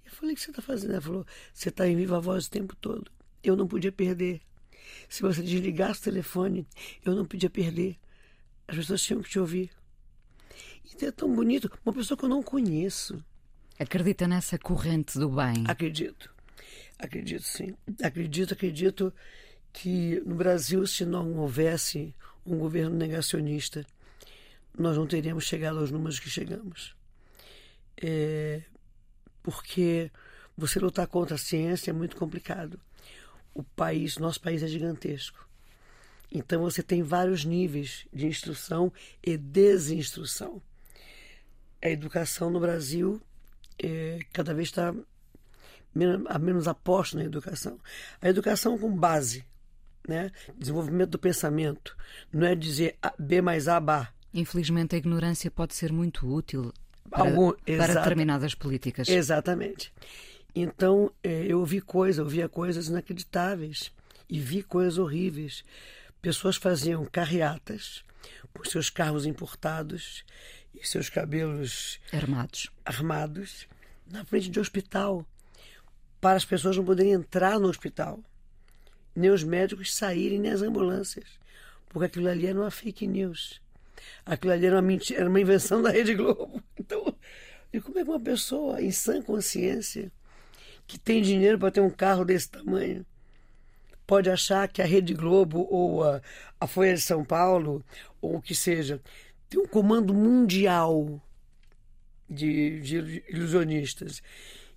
[0.05, 0.93] Eu falei, o que você está fazendo?
[0.93, 3.11] Ela falou, você está em viva voz o tempo todo
[3.51, 4.41] eu não podia perder.
[5.09, 6.67] Se você desligasse o telefone,
[7.05, 7.97] eu não podia perder.
[8.67, 9.71] As pessoas tinham que te ouvir.
[10.95, 11.71] Então é tão bonito.
[11.85, 13.23] Uma pessoa que eu não conheço.
[13.79, 15.65] Acredita nessa corrente do bem?
[15.67, 16.35] Acredito.
[16.99, 17.75] Acredito, sim.
[18.03, 19.13] Acredito, acredito
[19.73, 23.87] que no Brasil, se não houvesse um governo negacionista,
[24.77, 26.97] nós não teríamos chegado aos números que chegamos.
[28.01, 28.63] É,
[29.43, 30.11] porque
[30.57, 32.81] você lutar contra a ciência é muito complicado.
[33.59, 35.49] O país, nosso país é gigantesco.
[36.31, 40.63] Então você tem vários níveis de instrução e desinstrução.
[41.83, 43.21] A educação no Brasil
[43.83, 44.95] é, cada vez está
[45.93, 47.81] menos, a menos aposta na educação.
[48.23, 49.45] A educação com base,
[50.07, 50.31] né?
[50.57, 51.97] desenvolvimento do pensamento,
[52.33, 54.13] não é dizer B mais A, Bá.
[54.33, 56.73] Infelizmente a ignorância pode ser muito útil
[57.11, 59.09] para, Algum, para determinadas políticas.
[59.09, 59.93] Exatamente.
[60.55, 63.93] Então é, eu ouvi coisas, eu via coisas inacreditáveis
[64.29, 65.65] e vi coisas horríveis.
[66.21, 68.05] Pessoas faziam carreatas
[68.53, 70.25] com seus carros importados
[70.75, 73.69] e seus cabelos armados, armados
[74.07, 75.25] na frente de hospital
[76.21, 78.21] para as pessoas não poderem entrar no hospital,
[79.15, 81.27] nem os médicos saírem, nem as ambulâncias,
[81.89, 83.61] porque aquilo ali era uma fake news.
[84.25, 86.63] Aquilo ali era uma, mentira, era uma invenção da Rede Globo.
[86.79, 87.15] Então,
[87.71, 90.11] e como é que uma pessoa em sã consciência,
[90.89, 93.05] que tem dinheiro para ter um carro desse tamanho,
[94.07, 96.23] pode achar que a Rede Globo ou a,
[96.59, 97.85] a Folha de São Paulo,
[98.23, 98.99] ou o que seja,
[99.51, 101.21] tem um comando mundial
[102.29, 104.23] de, de ilusionistas.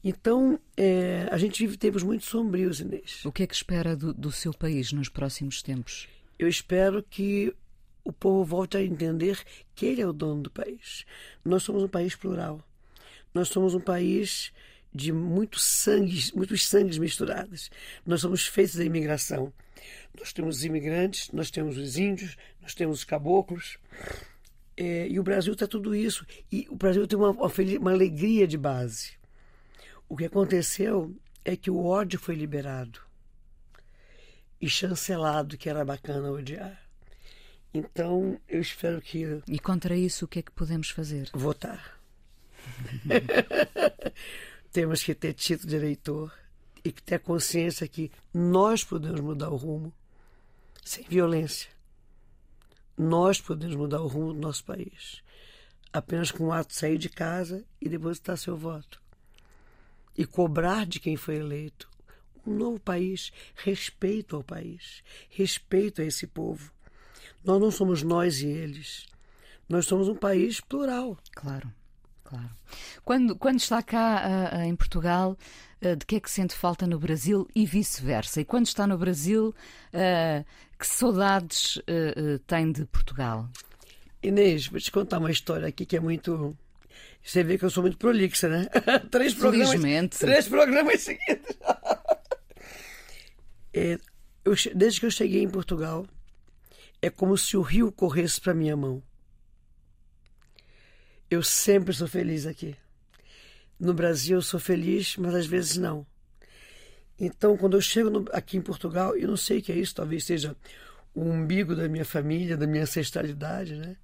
[0.03, 3.23] Então, é, a gente vive tempos muito sombrios, Inês.
[3.23, 6.09] O que é que espera do, do seu país nos próximos tempos?
[6.37, 7.55] Eu espero que
[8.03, 9.39] o povo volte a entender
[9.73, 11.05] que ele é o dono do país.
[11.45, 12.61] Nós somos um país plural.
[13.33, 14.51] Nós somos um país
[14.93, 17.71] de muitos sangues, muitos sangues misturados.
[18.05, 19.53] Nós somos feitos da imigração.
[20.17, 23.77] Nós temos os imigrantes, nós temos os índios, nós temos os caboclos.
[24.75, 26.25] É, e o Brasil está tudo isso.
[26.51, 29.13] E o Brasil tem uma, uma alegria de base.
[30.09, 32.99] O que aconteceu é que o ódio foi liberado
[34.59, 36.79] e chancelado, que era bacana odiar.
[37.73, 39.41] Então, eu espero que.
[39.47, 41.29] E contra isso, o que é que podemos fazer?
[41.33, 41.99] Votar.
[44.71, 46.33] Temos que ter título de eleitor
[46.83, 49.93] e que ter consciência que nós podemos mudar o rumo
[50.83, 51.69] sem violência.
[52.97, 55.21] Nós podemos mudar o rumo do nosso país
[55.91, 59.01] apenas com o ato de sair de casa e depositar seu voto
[60.17, 61.89] e cobrar de quem foi eleito
[62.45, 66.71] um novo país, respeito ao país, respeito a esse povo.
[67.43, 69.05] Nós não somos nós e eles.
[69.69, 71.17] Nós somos um país plural.
[71.33, 71.71] Claro,
[72.31, 72.49] claro.
[73.03, 75.37] Quando, quando está cá uh, em Portugal,
[75.81, 78.41] uh, de que é que sente falta no Brasil e vice-versa?
[78.41, 79.53] E quando está no Brasil,
[79.93, 80.45] uh,
[80.79, 81.77] que saudades
[82.47, 83.47] tem de Portugal?
[84.23, 86.57] Inês, vou te contar uma história aqui que é muito
[87.23, 88.67] você vê que eu sou muito prolixa, né?
[89.11, 89.69] três programas.
[89.69, 90.17] Felizmente.
[90.17, 91.55] Três programas seguidos.
[93.73, 93.99] é,
[94.43, 96.07] eu, desde que eu cheguei em Portugal,
[96.99, 99.03] é como se o rio corresse para minha mão.
[101.31, 102.75] Eu sempre sou feliz aqui.
[103.79, 106.05] No Brasil eu sou feliz, mas às vezes não.
[107.19, 109.95] Então, quando eu chego no, aqui em Portugal, eu não sei o que é isso,
[109.95, 110.55] talvez seja
[111.15, 113.95] o umbigo da minha família, da minha ancestralidade, né?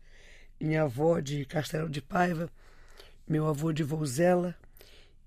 [0.59, 2.49] Minha avó de Castelo de Paiva
[3.27, 4.55] meu avô de Vouzela,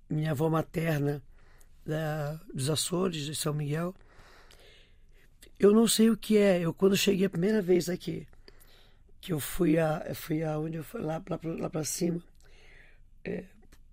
[0.08, 1.22] minha avó materna
[1.84, 3.94] da, dos Açores, de São Miguel.
[5.58, 6.60] Eu não sei o que é.
[6.60, 8.26] Eu quando cheguei a primeira vez aqui,
[9.20, 12.22] que eu fui a, fui a onde eu fui lá, lá, lá para cima.
[13.24, 13.44] É,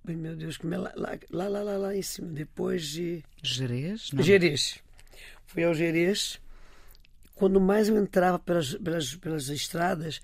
[0.06, 3.24] meu Deus, como é lá, lá, lá, lá, lá, em cima, depois de.
[3.44, 4.12] Jerez?
[4.12, 4.24] Não.
[4.24, 4.80] Jerez.
[5.46, 6.40] Fui ao Jerez.
[7.36, 10.22] Quando mais eu entrava pelas, pelas, pelas estradas,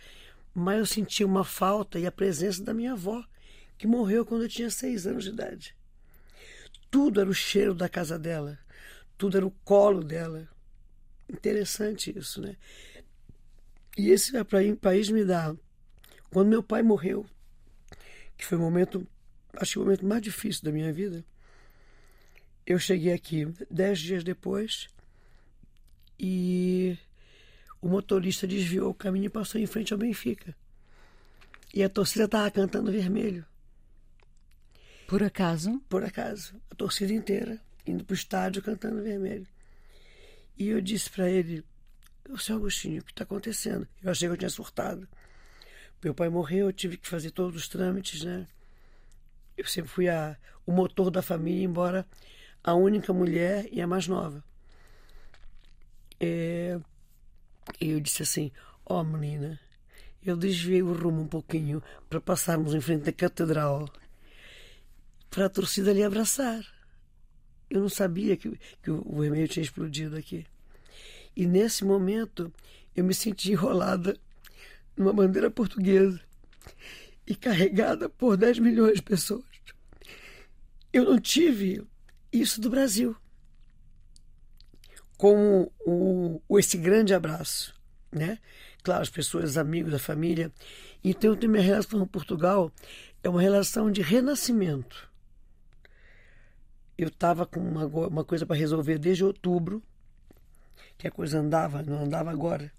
[0.53, 3.23] mais eu sentia uma falta e a presença da minha avó,
[3.77, 5.75] que morreu quando eu tinha seis anos de idade.
[6.89, 8.57] Tudo era o cheiro da casa dela,
[9.17, 10.47] tudo era o colo dela.
[11.29, 12.55] Interessante isso, né?
[13.97, 14.31] E esse
[14.81, 15.55] país me dá.
[16.29, 17.25] Quando meu pai morreu,
[18.37, 19.07] que foi o momento,
[19.53, 21.23] acho que o momento mais difícil da minha vida,
[22.65, 24.87] eu cheguei aqui dez dias depois
[26.19, 26.97] e
[27.81, 30.55] o motorista desviou o caminho e passou em frente ao Benfica.
[31.73, 33.45] E a torcida estava cantando vermelho.
[35.07, 35.81] Por acaso?
[35.89, 36.55] Por acaso.
[36.71, 39.47] A torcida inteira indo para o estádio cantando vermelho.
[40.57, 41.63] E eu disse para ele:
[42.29, 43.87] O seu Agostinho, o que está acontecendo?
[44.01, 45.07] Eu achei que eu tinha surtado.
[46.03, 48.47] Meu pai morreu, eu tive que fazer todos os trâmites, né?
[49.57, 52.05] Eu sempre fui a, o motor da família, embora
[52.63, 54.43] a única mulher e a mais nova.
[56.19, 56.79] É,
[57.79, 58.51] e eu disse assim:
[58.85, 59.59] Ó, oh, menina,
[60.23, 63.89] eu desviei o rumo um pouquinho para passarmos em frente à catedral
[65.29, 66.63] para a torcida lhe abraçar.
[67.69, 70.45] Eu não sabia que, que o vermelho tinha explodido aqui.
[71.35, 72.51] E nesse momento
[72.95, 74.17] eu me senti enrolada
[74.95, 76.21] numa bandeira portuguesa
[77.25, 79.43] e carregada por 10 milhões de pessoas.
[80.91, 81.85] Eu não tive
[82.31, 83.15] isso do Brasil.
[85.17, 87.73] com o, o, esse grande abraço,
[88.11, 88.39] né?
[88.83, 90.51] Claro, as pessoas, amigos, a família.
[91.01, 92.71] Então, minha relação com Portugal
[93.23, 95.09] é uma relação de renascimento.
[96.97, 99.81] Eu estava com uma, uma coisa para resolver desde outubro,
[100.97, 102.71] que a coisa andava, não andava agora.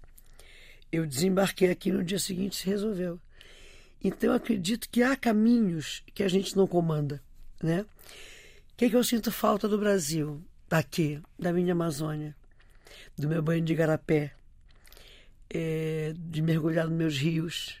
[0.91, 3.19] Eu desembarquei aqui no dia seguinte se resolveu.
[4.03, 7.21] Então eu acredito que há caminhos que a gente não comanda,
[7.61, 7.81] né?
[7.81, 12.35] O que, é que eu sinto falta do Brasil, daqui, da minha Amazônia,
[13.17, 14.33] do meu banho de garapé,
[15.49, 17.77] é, de mergulhar nos meus rios,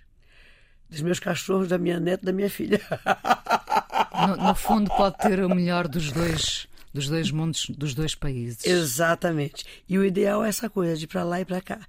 [0.89, 2.79] dos meus cachorros, da minha neta, da minha filha.
[4.27, 8.65] No, no fundo, pode ter o melhor dos dois dos dois mundos, dos dois países.
[8.65, 9.65] Exatamente.
[9.87, 11.79] E o ideal é essa coisa de ir para lá e para cá,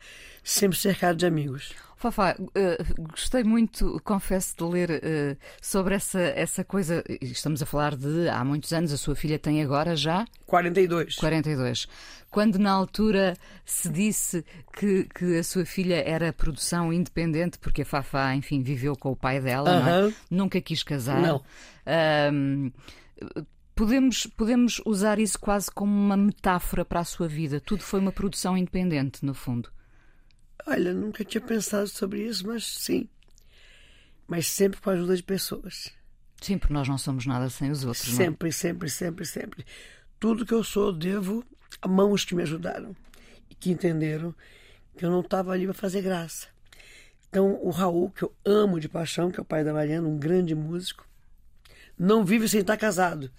[0.42, 1.72] sempre cercado de amigos.
[1.96, 7.02] Fafá, uh, gostei muito, confesso, de ler uh, sobre essa, essa coisa.
[7.22, 10.26] Estamos a falar de há muitos anos, a sua filha tem agora já?
[10.44, 11.16] 42.
[11.16, 11.86] 42.
[12.28, 14.44] Quando na altura se disse
[14.76, 19.16] que, que a sua filha era produção independente, porque a Fafá, enfim, viveu com o
[19.16, 20.12] pai dela, é?
[20.28, 21.22] nunca quis casar.
[21.22, 21.42] Não.
[23.76, 27.60] Podemos, podemos usar isso quase como uma metáfora para a sua vida.
[27.60, 29.70] Tudo foi uma produção independente, no fundo.
[30.66, 33.06] Olha, nunca tinha pensado sobre isso, mas sim.
[34.26, 35.92] Mas sempre com a ajuda de pessoas.
[36.40, 38.06] Sim, porque nós não somos nada sem os outros.
[38.06, 38.52] Sempre, não?
[38.52, 39.66] sempre, sempre, sempre.
[40.18, 41.44] Tudo que eu sou, devo
[41.82, 42.96] a mãos que me ajudaram
[43.50, 44.34] e que entenderam
[44.96, 46.48] que eu não estava ali para fazer graça.
[47.28, 50.16] Então, o Raul, que eu amo de paixão, que é o pai da Mariana, um
[50.16, 51.06] grande músico,
[51.98, 53.30] não vive sem estar casado.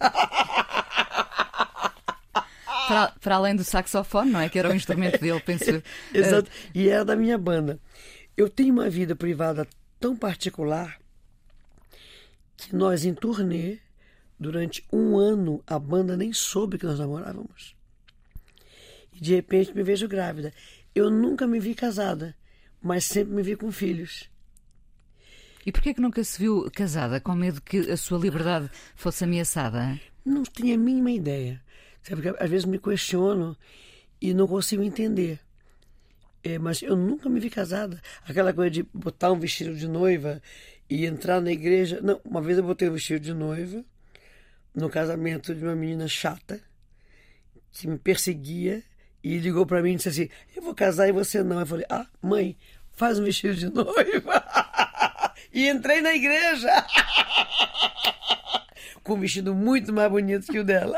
[2.88, 4.48] Para, para, além do saxofone, não é?
[4.48, 5.84] Que era o instrumento dele, penso.
[6.14, 6.50] Exato.
[6.74, 7.80] E era da minha banda.
[8.36, 9.68] Eu tenho uma vida privada
[10.00, 10.98] tão particular
[12.56, 13.80] que nós, em turnê,
[14.40, 17.76] durante um ano, a banda nem soube que nós namorávamos.
[19.14, 20.54] E de repente me vejo grávida.
[20.96, 22.36] Eu nunca me vi casada,
[22.82, 24.30] mas sempre me vi com filhos.
[25.68, 30.00] E porquê que nunca se viu casada, com medo que a sua liberdade fosse ameaçada?
[30.24, 31.62] Não tinha a mínima ideia.
[32.02, 33.54] Sabe, às vezes me questiono
[34.22, 35.42] e não consigo entender.
[36.42, 38.02] É, mas eu nunca me vi casada.
[38.26, 40.42] Aquela coisa de botar um vestido de noiva
[40.90, 42.00] e entrar na igreja.
[42.02, 43.84] Não, uma vez eu botei um vestido de noiva
[44.74, 46.62] no casamento de uma menina chata
[47.74, 48.82] que me perseguia
[49.22, 51.60] e ligou para mim e disse assim: Eu vou casar e você não.
[51.60, 52.56] Eu falei: Ah, mãe,
[52.94, 54.47] faz um vestido de noiva.
[55.58, 56.70] E entrei na igreja
[59.04, 60.96] com um vestido muito mais bonito que o dela.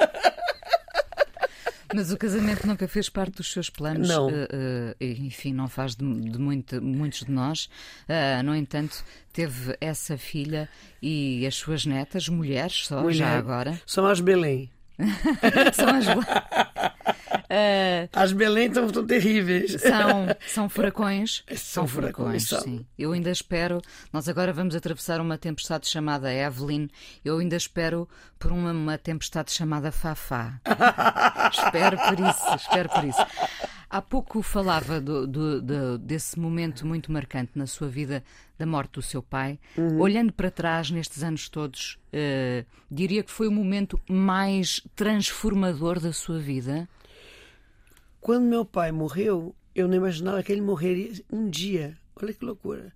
[1.96, 4.10] Mas o casamento nunca fez parte dos seus planos.
[4.10, 4.28] Não.
[4.28, 7.70] Uh, uh, enfim, não faz de, de muito, muitos de nós.
[8.08, 10.68] Uh, no entanto, teve essa filha
[11.02, 13.18] e as suas netas, mulheres só, Mulher.
[13.18, 13.82] já agora.
[13.88, 14.70] São as Belém.
[15.74, 16.06] São as
[17.50, 19.72] Uh, As Belém estão, estão terríveis.
[19.82, 21.44] São, são furacões.
[21.48, 22.86] São, são furacões, furacões sim.
[22.98, 23.82] Eu ainda espero.
[24.14, 26.88] Nós agora vamos atravessar uma tempestade chamada Evelyn.
[27.26, 28.08] Eu ainda espero
[28.38, 30.62] por uma, uma tempestade chamada Fafá.
[31.52, 33.26] espero por isso, espero por isso.
[33.90, 38.24] Há pouco falava do, do, do, desse momento muito marcante na sua vida
[38.56, 39.58] da morte do seu pai.
[39.76, 40.00] Uhum.
[40.00, 46.14] Olhando para trás nestes anos todos, uh, diria que foi o momento mais transformador da
[46.14, 46.88] sua vida?
[48.22, 51.98] Quando meu pai morreu, eu não imaginava que ele morreria um dia.
[52.16, 52.94] Olha que loucura.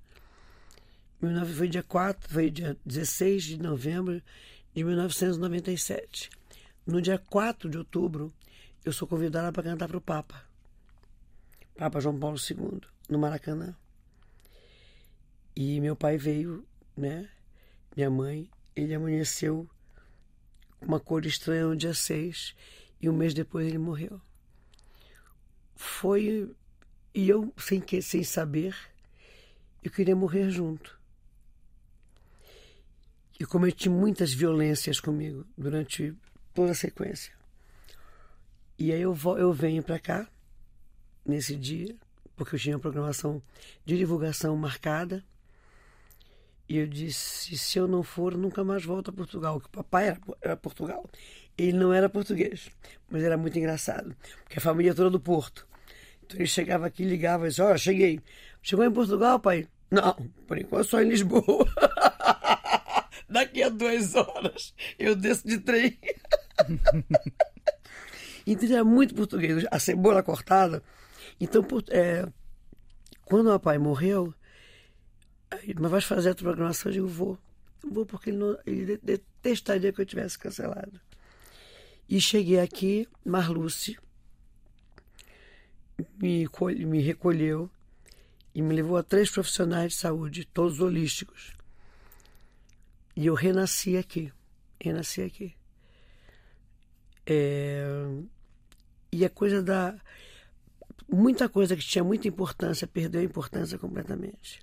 [1.55, 4.21] Foi dia 4, foi dia 16 de novembro
[4.73, 6.29] de 1997.
[6.85, 8.33] No dia 4 de outubro,
[8.83, 10.43] eu sou convidada para cantar para o Papa.
[11.77, 13.73] Papa João Paulo II, no Maracanã.
[15.55, 16.65] E meu pai veio,
[16.97, 17.29] né?
[17.95, 19.69] Minha mãe, ele amanheceu
[20.81, 22.53] com uma cor estranha no dia 6
[23.01, 24.19] e um mês depois ele morreu
[25.75, 26.49] foi.
[27.13, 28.75] E eu, sem, que, sem saber,
[29.83, 30.99] eu queria morrer junto.
[33.39, 36.15] E cometi muitas violências comigo durante
[36.53, 37.33] toda a sequência.
[38.77, 40.27] E aí eu, vou, eu venho para cá,
[41.25, 41.95] nesse dia,
[42.35, 43.41] porque eu tinha uma programação
[43.85, 45.23] de divulgação marcada.
[46.67, 49.59] E eu disse: se eu não for, nunca mais volto a Portugal.
[49.59, 51.09] Que o papai era, era Portugal.
[51.57, 52.69] Ele não era português,
[53.09, 55.67] mas era muito engraçado, porque a família toda do Porto.
[56.23, 58.19] Então ele chegava aqui, ligava e disse: Olha, cheguei.
[58.61, 59.67] Chegou em Portugal, pai?
[59.91, 60.13] Não,
[60.47, 61.67] por enquanto só em Lisboa.
[63.29, 65.97] Daqui a duas horas eu desço de trem.
[68.47, 69.65] então era muito português.
[69.69, 70.81] A cebola cortada.
[71.39, 72.25] Então, é,
[73.25, 74.33] quando o pai morreu,
[75.79, 76.91] mas vai fazer a programação?
[76.91, 77.37] Eu digo: Vou.
[77.83, 80.99] Vou porque ele, não, ele detestaria que eu tivesse cancelado.
[82.07, 83.97] E cheguei aqui, Marluce
[86.19, 86.47] me,
[86.85, 87.69] me recolheu
[88.53, 91.53] e me levou a três profissionais de saúde, todos holísticos.
[93.15, 94.31] E eu renasci aqui.
[94.79, 95.55] Renasci aqui.
[97.25, 97.83] É...
[99.11, 99.95] E a coisa da.
[101.07, 104.61] Muita coisa que tinha muita importância perdeu a importância completamente.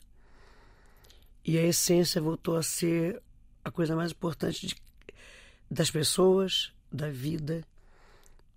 [1.44, 3.22] E a essência voltou a ser
[3.64, 4.76] a coisa mais importante de...
[5.70, 7.64] das pessoas, da vida,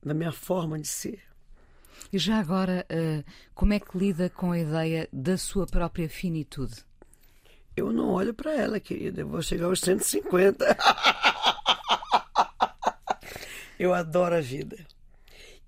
[0.01, 1.21] da minha forma de ser.
[2.11, 3.23] E já agora, uh,
[3.53, 6.83] como é que lida com a ideia da sua própria finitude?
[7.75, 9.21] Eu não olho para ela, querida.
[9.21, 10.77] Eu vou chegar aos 150.
[13.79, 14.77] eu adoro a vida.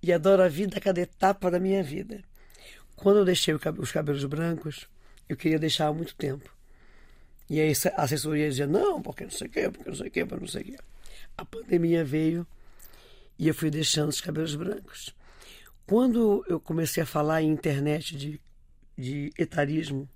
[0.04, 2.24] E adoro a vida a cada etapa da minha vida.
[2.96, 4.88] Quando eu deixei os cabelos brancos,
[5.28, 6.54] eu queria deixar há muito tempo.
[7.50, 10.12] E aí a assessoria dizia, não, porque não sei o quê, porque não sei o
[10.12, 10.78] quê, porque não sei o quê.
[11.38, 12.48] A pandemia veio
[13.38, 15.14] e eu fui deixando os cabelos brancos.
[15.86, 18.42] Quando eu comecei a falar em internet de,
[18.98, 20.10] de etarismo,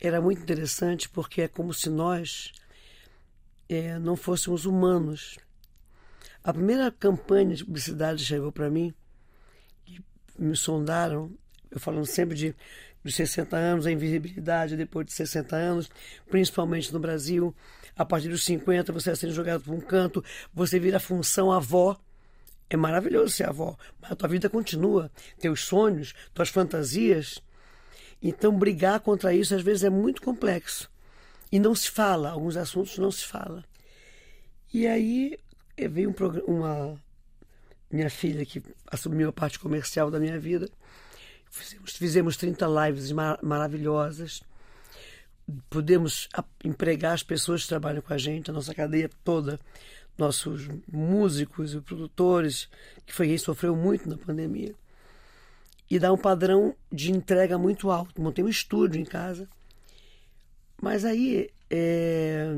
[0.00, 2.52] era muito interessante porque é como se nós
[3.68, 5.38] é, não fôssemos humanos.
[6.42, 8.94] A primeira campanha de publicidade chegou para mim,
[9.84, 10.02] que
[10.38, 11.30] me sondaram,
[11.70, 12.54] eu falando sempre de,
[13.04, 15.90] de 60 anos, a invisibilidade depois de 60 anos,
[16.30, 17.54] principalmente no Brasil.
[17.98, 20.24] A partir dos 50 você é sendo jogado para um canto,
[20.54, 21.98] você vira a função avó.
[22.70, 25.10] É maravilhoso ser avó, mas a tua vida continua.
[25.40, 27.42] Teus sonhos, tuas fantasias.
[28.22, 30.88] Então, brigar contra isso às vezes é muito complexo.
[31.50, 33.64] E não se fala, alguns assuntos não se fala.
[34.72, 35.36] E aí
[35.90, 37.00] veio um uma
[37.90, 40.68] minha filha que assumiu a parte comercial da minha vida.
[41.50, 44.42] Fizemos, fizemos 30 lives mar maravilhosas.
[45.70, 46.28] Podemos
[46.64, 49.58] empregar as pessoas que trabalham com a gente, a nossa cadeia toda
[50.18, 52.68] nossos músicos e produtores,
[53.06, 54.74] que foi quem sofreu muito na pandemia,
[55.88, 58.20] e dar um padrão de entrega muito alto.
[58.20, 59.48] Montei um estúdio em casa.
[60.82, 62.52] Mas aí, é...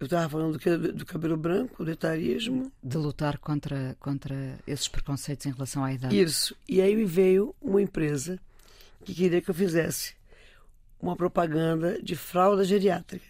[0.00, 2.72] eu estava falando do, do, cabelo branco, do etarismo.
[2.82, 6.18] De lutar contra, contra esses preconceitos em relação à idade.
[6.18, 6.56] Isso.
[6.68, 8.40] E aí me veio uma empresa
[9.04, 10.15] que queria que eu fizesse
[11.00, 13.26] uma propaganda de fralda geriátrica.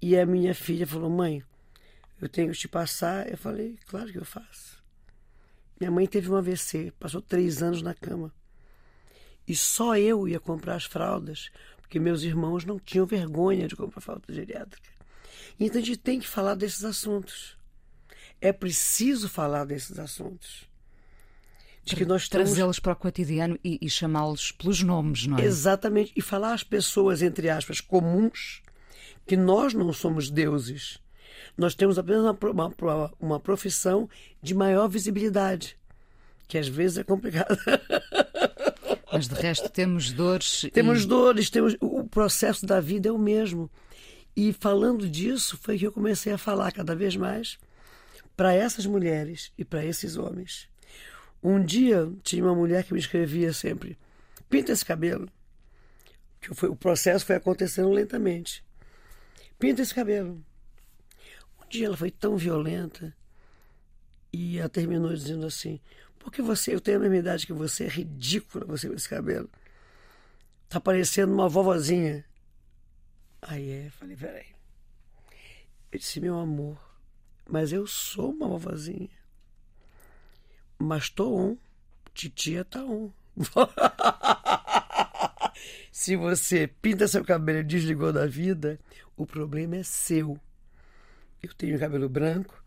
[0.00, 1.42] E a minha filha falou: mãe,
[2.20, 3.28] eu tenho que te passar.
[3.28, 4.82] Eu falei, claro que eu faço.
[5.78, 8.32] Minha mãe teve um AVC, passou três anos na cama.
[9.46, 11.50] E só eu ia comprar as fraldas,
[11.80, 14.88] porque meus irmãos não tinham vergonha de comprar fralda geriátrica.
[15.58, 17.56] Então a gente tem que falar desses assuntos.
[18.40, 20.68] É preciso falar desses assuntos.
[21.84, 25.44] De que nós Trazê-los para o cotidiano e, e chamá-los pelos nomes, não é?
[25.44, 26.12] Exatamente.
[26.16, 28.62] E falar às pessoas, entre aspas, comuns,
[29.26, 30.98] que nós não somos deuses
[31.56, 34.08] nós temos apenas uma, uma, uma profissão
[34.42, 35.76] de maior visibilidade,
[36.48, 37.56] que às vezes é complicada.
[39.12, 40.66] Mas de resto temos dores.
[40.72, 41.06] Temos e...
[41.06, 43.70] dores, temos o processo da vida é o mesmo.
[44.36, 47.56] E falando disso, foi que eu comecei a falar cada vez mais
[48.36, 50.68] para essas mulheres e para esses homens.
[51.44, 53.96] Um dia tinha uma mulher que me escrevia sempre:
[54.48, 55.28] pinta esse cabelo.
[56.40, 58.64] Que foi, o processo foi acontecendo lentamente.
[59.58, 60.42] Pinta esse cabelo
[61.74, 63.14] dia ela foi tão violenta
[64.32, 65.80] e ela terminou dizendo assim:
[66.18, 69.50] porque você, eu tenho a mesma idade que você, é ridícula você com esse cabelo.
[70.68, 72.24] Tá parecendo uma vovozinha.
[73.42, 74.46] Aí é, falei, peraí.
[75.92, 76.78] Eu disse, meu amor,
[77.48, 79.23] mas eu sou uma vovozinha.
[80.84, 81.56] Mas tô on.
[82.12, 83.10] Titia tá on.
[85.90, 88.78] Se você pinta seu cabelo e desligou da vida,
[89.16, 90.38] o problema é seu.
[91.42, 92.62] Eu tenho cabelo branco,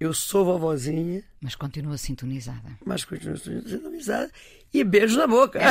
[0.00, 1.22] eu sou vovozinha.
[1.40, 2.78] Mas continua sintonizada.
[2.84, 4.30] Mas continua sintonizada.
[4.72, 5.60] E beijo na boca.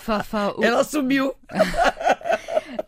[0.00, 0.62] Fafá, o...
[0.62, 1.34] Ela sumiu.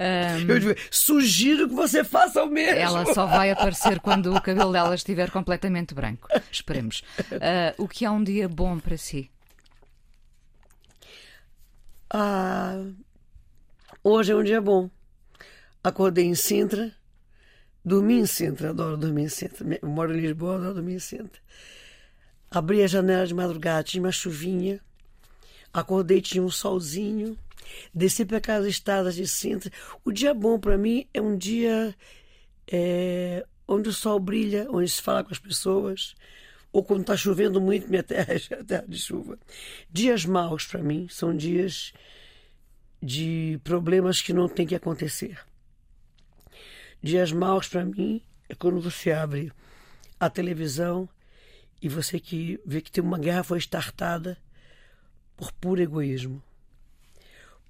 [0.00, 0.70] Um...
[0.70, 2.78] Eu sugiro que você faça o mesmo.
[2.78, 6.28] Ela só vai aparecer quando o cabelo dela estiver completamente branco.
[6.50, 7.02] Esperemos.
[7.20, 9.30] Uh, o que é um dia bom para si?
[12.08, 12.84] Ah,
[14.02, 14.88] hoje é um dia bom.
[15.82, 16.92] Acordei em Sintra,
[17.84, 19.78] dormi em Sintra, adoro dormir em Sintra.
[19.80, 21.40] Eu moro em Lisboa, adoro dormir em Sintra.
[22.50, 24.80] Abri a janela de madrugada, tinha uma chuvinha.
[25.72, 27.36] Acordei, tinha um solzinho.
[27.94, 29.70] Desci para aquelas estradas de Sintra.
[30.04, 31.94] O dia bom para mim é um dia
[32.70, 36.14] é, onde o sol brilha, onde se fala com as pessoas.
[36.72, 39.38] Ou quando está chovendo muito, minha terra é terra de chuva.
[39.90, 41.92] Dias maus para mim são dias
[43.02, 45.38] de problemas que não tem que acontecer.
[47.02, 49.52] Dias maus para mim é quando você abre
[50.18, 51.08] a televisão
[51.80, 54.36] e você que vê que tem uma guerra foi startada
[55.36, 56.42] por puro egoísmo,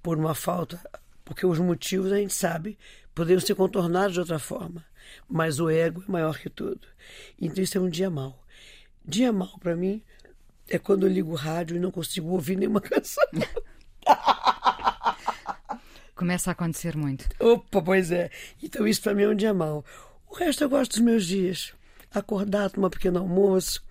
[0.01, 0.79] por uma falta,
[1.23, 2.77] porque os motivos a gente sabe
[3.13, 4.85] poderiam ser contornados de outra forma,
[5.27, 6.87] mas o ego é maior que tudo.
[7.39, 8.45] Então isso é um dia mau.
[9.03, 10.03] Dia mau para mim
[10.69, 13.25] é quando eu ligo o rádio e não consigo ouvir nenhuma canção.
[16.15, 17.27] Começa a acontecer muito.
[17.39, 18.29] Opa, pois é.
[18.61, 19.83] Então isso para mim é um dia mau.
[20.27, 21.73] O resto eu gosto dos meus dias.
[22.11, 23.83] Acordar, tomar um pequeno almoço,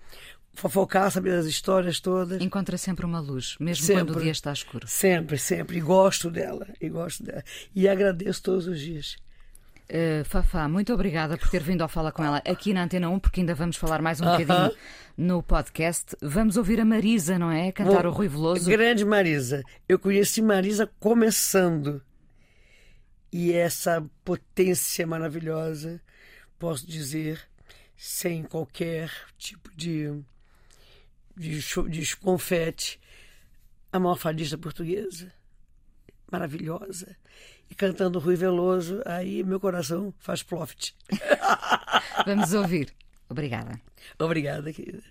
[0.57, 2.41] fofocar, saber das histórias todas.
[2.41, 4.05] Encontra sempre uma luz, mesmo Sempre.
[4.05, 4.87] quando o dia está escuro.
[4.87, 5.77] Sempre, sempre.
[5.77, 6.67] E gosto dela.
[6.81, 7.43] E gosto dela.
[7.75, 9.17] E agradeço todos os dias.
[9.89, 13.19] Uh, Fafá, muito obrigada por ter vindo ao Fala com ela aqui na Antena 1,
[13.19, 14.75] porque ainda vamos falar mais um bocadinho
[15.15, 16.15] no podcast.
[16.21, 17.71] Vamos ouvir a Marisa, não é?
[17.71, 18.69] Cantar Bom, o Rui Veloso.
[18.69, 19.63] Grande Marisa.
[19.87, 22.01] Eu conheci Marisa começando.
[23.31, 26.01] E essa potência maravilhosa,
[26.57, 27.39] posso dizer,
[27.95, 30.11] sem qualquer tipo de,
[31.37, 31.59] de,
[31.89, 32.99] de confete,
[33.91, 35.31] a maior fadista portuguesa.
[36.31, 37.15] Maravilhosa.
[37.69, 40.93] E cantando Rui Veloso, aí meu coração faz ploft.
[42.25, 42.93] Vamos ouvir.
[43.29, 43.79] Obrigada.
[44.19, 45.03] Obrigada, querida.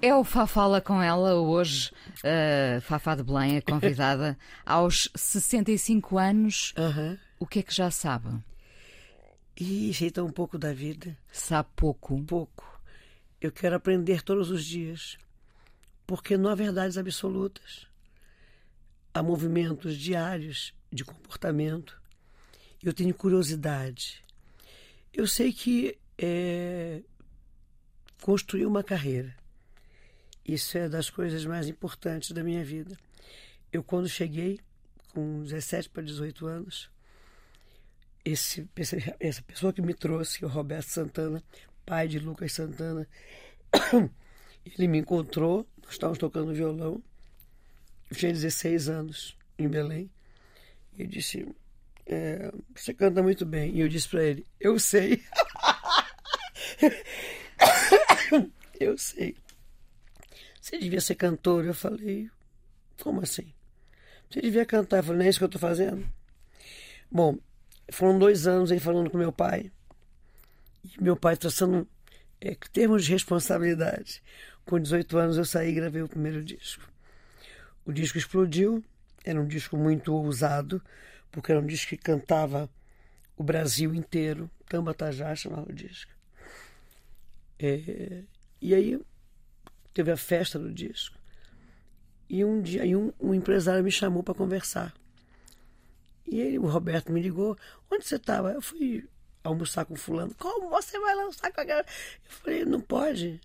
[0.00, 6.74] É o Fafala com ela hoje, uh, Fafá de Belém, a convidada, aos 65 anos.
[7.38, 8.28] O que é que já sabe?
[9.58, 11.16] E aceita um pouco da vida.
[11.32, 12.22] Sabe pouco.
[12.24, 12.80] pouco.
[13.40, 15.18] Eu quero aprender todos os dias,
[16.06, 17.86] porque não há verdades absolutas.
[19.12, 22.00] Há movimentos diários de comportamento.
[22.82, 24.24] Eu tenho curiosidade.
[25.12, 27.02] Eu sei que é,
[28.20, 29.36] construir uma carreira,
[30.46, 32.96] isso é das coisas mais importantes da minha vida.
[33.72, 34.60] Eu, quando cheguei,
[35.12, 36.90] com 17 para 18 anos,
[38.24, 38.68] esse,
[39.20, 41.42] essa pessoa que me trouxe, o Roberto Santana,
[41.84, 43.06] pai de Lucas Santana,
[44.64, 47.02] ele me encontrou, nós estávamos tocando violão,
[48.10, 50.10] eu tinha 16 anos, em Belém,
[50.96, 51.46] e disse,
[52.06, 53.74] é, você canta muito bem.
[53.74, 55.22] E eu disse para ele, eu sei.
[58.78, 59.36] eu sei.
[60.60, 61.64] Você devia ser cantor.
[61.64, 62.30] Eu falei,
[63.02, 63.52] como assim?
[64.30, 64.98] Você devia cantar.
[64.98, 66.06] Eu falei, não é isso que eu estou fazendo?
[67.10, 67.38] Bom,
[67.90, 69.70] foram dois anos aí falando com meu pai.
[70.84, 71.86] E meu pai traçando
[72.40, 74.22] é, termos de responsabilidade.
[74.64, 76.88] Com 18 anos eu saí e gravei o primeiro disco.
[77.84, 78.82] O disco explodiu,
[79.24, 80.82] era um disco muito ousado,
[81.30, 82.68] porque era um disco que cantava
[83.36, 84.50] o Brasil inteiro.
[84.68, 86.12] Tamba Tajá chamava o disco.
[87.58, 88.22] É,
[88.60, 89.00] e aí
[89.92, 91.18] teve a festa do disco.
[92.28, 94.94] E um dia aí um, um empresário me chamou para conversar.
[96.26, 97.56] E ele, o Roberto me ligou,
[97.90, 98.52] onde você estava?
[98.52, 99.08] Eu fui
[99.42, 100.34] almoçar com fulano.
[100.38, 101.64] Como você vai lançar com a?
[101.64, 101.84] Eu
[102.24, 103.40] falei, não pode.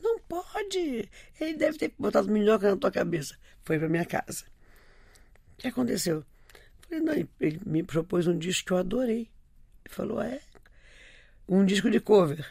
[0.00, 1.10] Não pode.
[1.40, 3.36] Ele deve ter botado minhoca na tua cabeça.
[3.64, 4.44] Foi para minha casa.
[5.54, 6.18] O que aconteceu?
[6.18, 6.24] Eu
[6.80, 9.30] falei, não, ele me propôs um disco que eu adorei.
[9.84, 10.40] Ele falou, é?
[11.48, 12.46] Um disco de cover.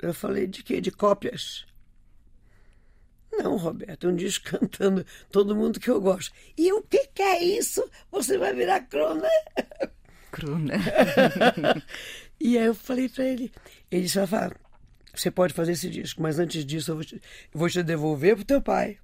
[0.00, 0.80] Eu falei, de quê?
[0.80, 1.64] De cópias.
[3.38, 6.32] Não, Roberto, é um disco cantando todo mundo que eu gosto.
[6.56, 7.88] E o que, que é isso?
[8.10, 9.28] Você vai virar crona?
[10.30, 10.74] Cruna.
[12.40, 13.50] E aí eu falei pra ele,
[13.90, 14.52] ele disse, Fafá,
[15.12, 18.36] você pode fazer esse disco, mas antes disso eu vou te, eu vou te devolver
[18.36, 18.96] pro teu pai.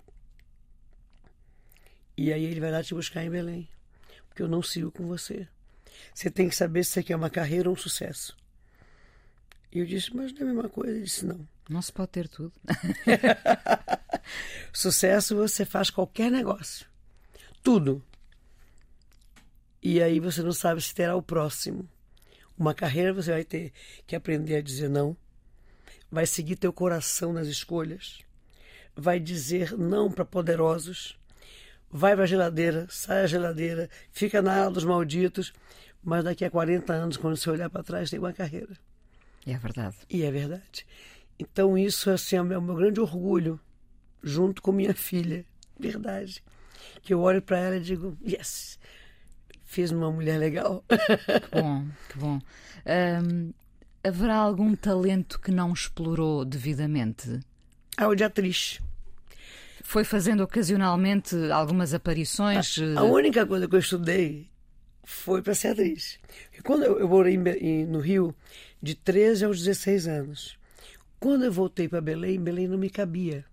[2.17, 3.69] E aí ele vai lá te buscar em Belém,
[4.29, 5.49] porque eu não sigo com você.
[6.15, 8.37] Você tem que saber se você quer uma carreira ou um sucesso.
[9.73, 10.93] E eu disse, mas não é a mesma coisa.
[10.93, 11.49] Ele disse, não.
[11.69, 12.53] Não se pode ter tudo.
[14.73, 16.87] Sucesso você faz qualquer negócio.
[17.63, 18.05] Tudo.
[19.83, 21.89] E aí você não sabe se terá o próximo.
[22.57, 23.73] Uma carreira você vai ter
[24.07, 25.17] que aprender a dizer não.
[26.11, 28.21] Vai seguir teu coração nas escolhas.
[28.95, 31.19] Vai dizer não para poderosos.
[31.91, 35.53] Vai para a geladeira, sai da geladeira, fica na ala dos malditos.
[36.03, 38.77] Mas daqui a 40 anos, quando você olhar para trás, tem uma carreira.
[39.47, 39.97] É verdade.
[40.11, 40.87] E é verdade.
[41.39, 43.61] Então isso assim, é o meu, meu grande orgulho,
[44.25, 45.45] junto com minha filha.
[45.79, 46.43] Verdade.
[47.03, 48.79] Que eu olho para ela e digo, yes,
[49.65, 50.83] fiz uma mulher legal.
[50.89, 52.41] Que bom, que bom.
[54.03, 57.41] Haverá algum talento que não explorou devidamente?
[57.97, 58.81] Ah, o de atriz.
[59.83, 62.79] Foi fazendo ocasionalmente algumas aparições?
[62.79, 64.49] eh, A única coisa que eu estudei
[65.05, 66.19] foi para ser atriz.
[66.59, 68.35] E quando eu, eu morei em- no Rio
[68.83, 70.59] de 13 aos 16 anos.
[71.21, 73.45] Quando eu voltei para Belém, Belém não me cabia.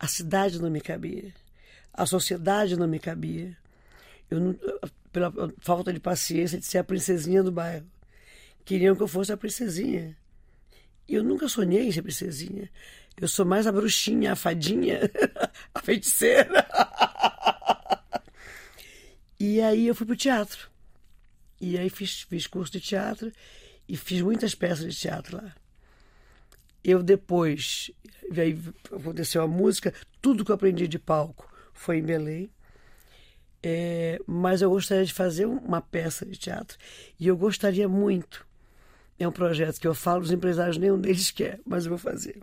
[0.00, 1.30] A cidade não me cabia.
[1.92, 3.54] A sociedade não me cabia.
[4.30, 4.58] Eu não,
[5.12, 5.30] pela
[5.60, 7.86] falta de paciência de ser a princesinha do bairro.
[8.64, 10.16] queriam que eu fosse a princesinha.
[11.06, 12.70] E eu nunca sonhei em ser princesinha.
[13.20, 15.00] Eu sou mais a bruxinha, a fadinha,
[15.74, 16.66] a feiticeira.
[19.38, 20.70] e aí eu fui pro teatro.
[21.60, 23.30] E aí fiz, fiz curso de teatro
[23.86, 25.54] e fiz muitas peças de teatro lá.
[26.82, 27.90] Eu depois,
[28.36, 28.58] aí
[28.90, 32.50] aconteceu a música, tudo que eu aprendi de palco foi em Belém.
[33.62, 36.78] É, mas eu gostaria de fazer uma peça de teatro.
[37.18, 38.46] E eu gostaria muito.
[39.18, 42.40] É um projeto que eu falo, os empresários nenhum deles quer, mas eu vou fazer.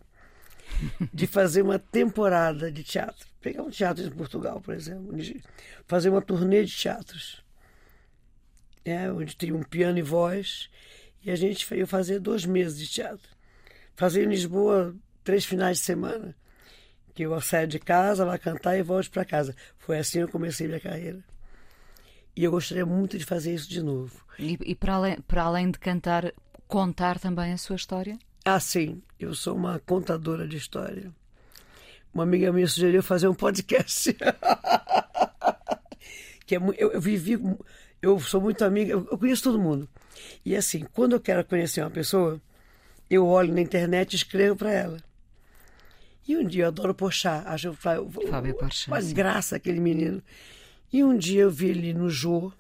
[1.12, 3.26] De fazer uma temporada de teatro.
[3.42, 5.16] Pegar um teatro em Portugal, por exemplo.
[5.88, 7.44] Fazer uma turnê de teatros.
[8.86, 10.70] É, onde tem um piano e voz.
[11.24, 13.37] E a gente ia fazer dois meses de teatro.
[13.98, 16.36] Fazer em Lisboa três finais de semana
[17.16, 19.56] que eu saio de casa, lá cantar e volto para casa.
[19.80, 21.18] Foi assim que eu comecei minha carreira.
[22.36, 24.24] E eu gostaria muito de fazer isso de novo.
[24.38, 26.32] E, e para, além, para além de cantar,
[26.68, 28.20] contar também a sua história?
[28.46, 29.02] Ah, sim.
[29.20, 31.12] Eu sou uma contadora de história.
[32.14, 34.14] Uma amiga minha sugeriu fazer um podcast.
[36.46, 37.36] que é, eu, eu vivi.
[38.00, 39.90] Eu sou muito amiga, eu, eu conheço todo mundo.
[40.46, 42.40] E assim, quando eu quero conhecer uma pessoa,
[43.10, 44.98] eu olho na internet e escrevo para ela.
[46.28, 50.22] E um dia eu adoro Porchat, acho Fábio Porchat, uma graça aquele menino.
[50.92, 52.52] E um dia eu vi ele no Jô,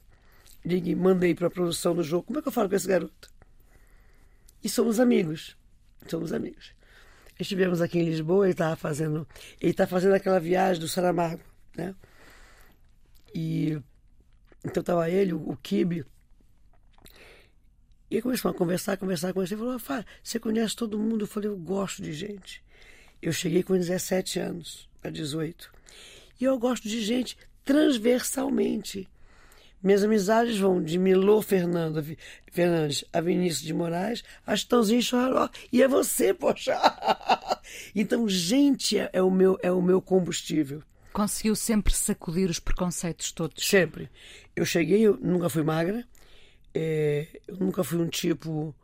[0.66, 3.30] liguei, mandei para a produção do Jô, como é que eu falo com esse garoto?
[4.64, 5.56] E somos amigos,
[6.08, 6.74] somos amigos.
[7.40, 9.28] Estivemos aqui em Lisboa, ele estava fazendo,
[9.62, 11.44] ele está fazendo aquela viagem do Saramago,
[11.76, 11.94] né?
[13.36, 13.80] E
[14.66, 16.06] então estava ele, o, o Kibe,
[18.10, 19.56] e começamos a conversar, conversar, conversar.
[19.56, 21.24] Ele falou: Você conhece todo mundo?
[21.24, 22.64] Eu falei: Eu gosto de gente.
[23.22, 25.72] Eu cheguei com 17 anos, a 18.
[26.40, 29.08] E eu gosto de gente transversalmente.
[29.82, 32.04] Minhas amizades vão de Milô Fernando,
[32.52, 35.50] Fernandes a Vinícius de Moraes, a Chitãozinho Chororó.
[35.72, 36.76] E é você, poxa!
[37.94, 40.82] Então, gente é, é, o meu, é o meu combustível.
[41.12, 43.68] Conseguiu sempre sacudir os preconceitos todos?
[43.68, 44.10] Sempre.
[44.56, 46.08] Eu cheguei, eu nunca fui magra,
[46.80, 48.76] é, eu nunca fui um tipo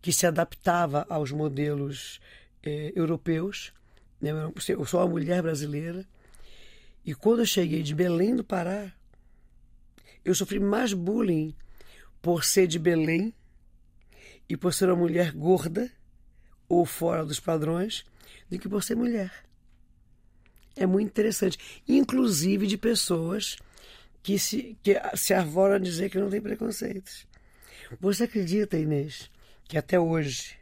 [0.00, 2.18] que se adaptava aos modelos
[2.62, 3.74] é, europeus.
[4.18, 4.30] Né?
[4.68, 6.06] Eu sou uma mulher brasileira.
[7.04, 8.90] E quando eu cheguei de Belém do Pará,
[10.24, 11.54] eu sofri mais bullying
[12.22, 13.34] por ser de Belém
[14.48, 15.92] e por ser uma mulher gorda
[16.66, 18.06] ou fora dos padrões
[18.48, 19.44] do que por ser mulher.
[20.74, 21.58] É muito interessante.
[21.86, 23.56] Inclusive de pessoas
[24.26, 27.28] que se, que se arvoram a dizer que não tem preconceitos.
[28.00, 29.30] Você acredita, Inês,
[29.68, 30.58] que até hoje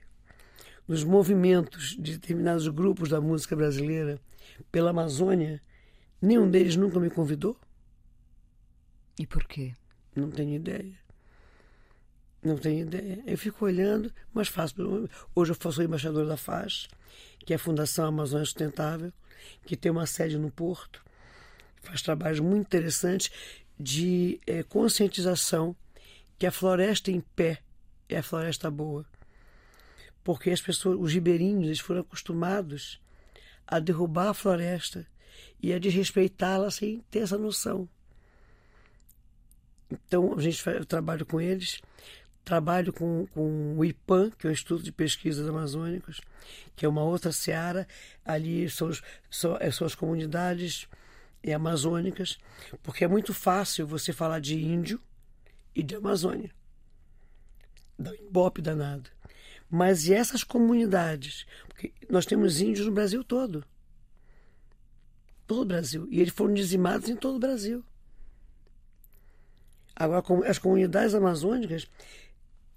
[0.86, 4.20] nos movimentos de determinados grupos da música brasileira
[4.70, 5.62] pela Amazônia,
[6.20, 7.58] nenhum deles nunca me convidou?
[9.18, 9.72] E por quê?
[10.14, 10.98] Não tenho ideia.
[12.42, 13.22] Não tenho ideia.
[13.26, 14.74] Eu fico olhando, mas faço.
[15.34, 16.86] Hoje eu sou embaixador da FAS,
[17.46, 19.10] que é a Fundação Amazônia Sustentável,
[19.64, 21.02] que tem uma sede no Porto,
[21.84, 23.30] faz trabalhos muito interessantes
[23.78, 25.74] de é, conscientização
[26.38, 27.60] que a floresta em pé
[28.08, 29.06] é a floresta boa
[30.24, 32.98] porque as pessoas, os ribeirinhos, eles foram acostumados
[33.66, 35.06] a derrubar a floresta
[35.62, 37.88] e a desrespeitá-la sem ter essa noção.
[39.90, 41.80] Então, a gente eu trabalho com eles,
[42.42, 46.20] trabalho com, com o IPAM, que é o Instituto de Pesquisas Amazônicas,
[46.74, 47.86] que é uma outra seara.
[48.24, 48.90] Ali são,
[49.30, 50.88] são, é, são as comunidades
[51.52, 52.38] amazônicas,
[52.82, 55.00] porque é muito fácil você falar de índio
[55.74, 56.50] e de Amazônia.
[57.98, 59.10] Dá um embope danado.
[59.70, 61.46] Mas e essas comunidades?
[61.68, 63.64] Porque nós temos índios no Brasil todo.
[65.46, 66.08] Todo o Brasil.
[66.10, 67.84] E eles foram dizimados em todo o Brasil.
[69.94, 71.86] Agora, as comunidades amazônicas,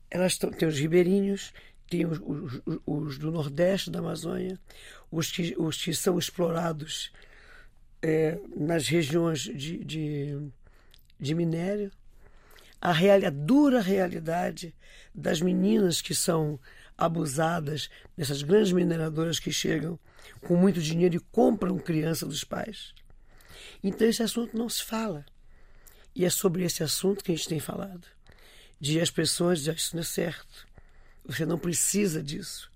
[0.09, 1.53] elas têm os ribeirinhos,
[1.89, 4.59] tem os, os, os, do Nordeste da Amazônia,
[5.09, 7.11] os que, os que são explorados
[8.01, 10.51] é, nas regiões de, de,
[11.19, 11.91] de minério,
[12.79, 14.73] a, real, a dura realidade
[15.13, 16.59] das meninas que são
[16.97, 19.99] abusadas nessas grandes mineradoras que chegam
[20.41, 22.93] com muito dinheiro e compram criança dos pais.
[23.83, 25.25] Então esse assunto não se fala.
[26.15, 28.07] E é sobre esse assunto que a gente tem falado.
[28.79, 30.67] De as pessoas dizem, isso não é certo.
[31.25, 32.71] Você não precisa disso.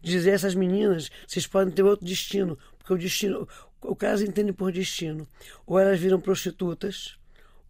[0.00, 3.48] Dizer essas meninas, vocês podem ter outro destino, porque o destino,
[3.82, 5.26] o que elas entendem por destino,
[5.66, 7.18] ou elas viram prostitutas,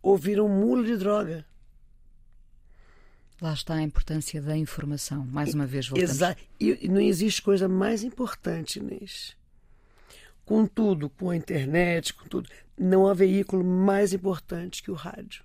[0.02, 1.44] ou viram mulo de droga.
[3.40, 5.24] Lá está a importância da informação.
[5.24, 6.10] Mais uma vez voltamos.
[6.10, 6.42] Exato.
[6.58, 9.34] E não existe coisa mais importante, Inês.
[10.44, 15.42] Com tudo, com a internet, com tudo, não há veículo mais importante que o rádio.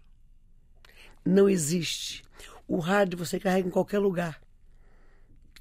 [1.23, 2.23] Não existe.
[2.67, 4.41] O rádio você carrega em qualquer lugar.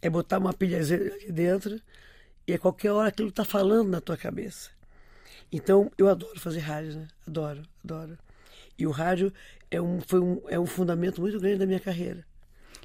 [0.02, 1.80] É botar uma pilha aqui dentro
[2.46, 4.70] e a qualquer hora aquilo está falando na tua cabeça.
[5.54, 7.06] Então, eu adoro fazer rádio, né?
[7.28, 8.18] Adoro, adoro.
[8.76, 9.32] E o rádio
[9.70, 12.26] é um, foi um, é um fundamento muito grande da minha carreira.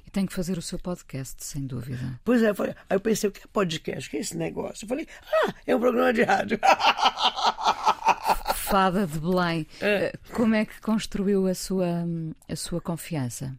[0.06, 2.20] E tem que fazer o seu podcast, sem dúvida.
[2.24, 4.06] Pois é, eu falei, aí eu pensei, o que é podcast?
[4.06, 4.84] O que é esse negócio?
[4.84, 6.60] Eu falei, ah, é um programa de rádio.
[8.54, 10.16] Fada de Belém, é.
[10.32, 12.06] como é que construiu a sua,
[12.48, 13.58] a sua confiança?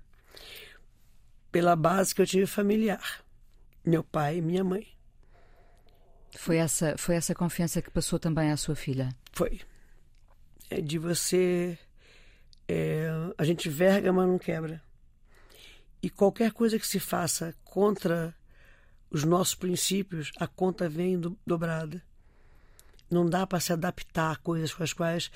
[1.51, 3.25] Pela base que eu tive familiar.
[3.85, 4.87] Meu pai e minha mãe.
[6.35, 9.09] Foi essa, foi essa confiança que passou também à sua filha?
[9.33, 9.59] Foi.
[10.69, 11.77] É de você.
[12.67, 14.81] É, a gente verga, mas não quebra.
[16.01, 18.35] E qualquer coisa que se faça contra
[19.09, 22.01] os nossos princípios, a conta vem do, dobrada.
[23.09, 25.29] Não dá para se adaptar a coisas com as quais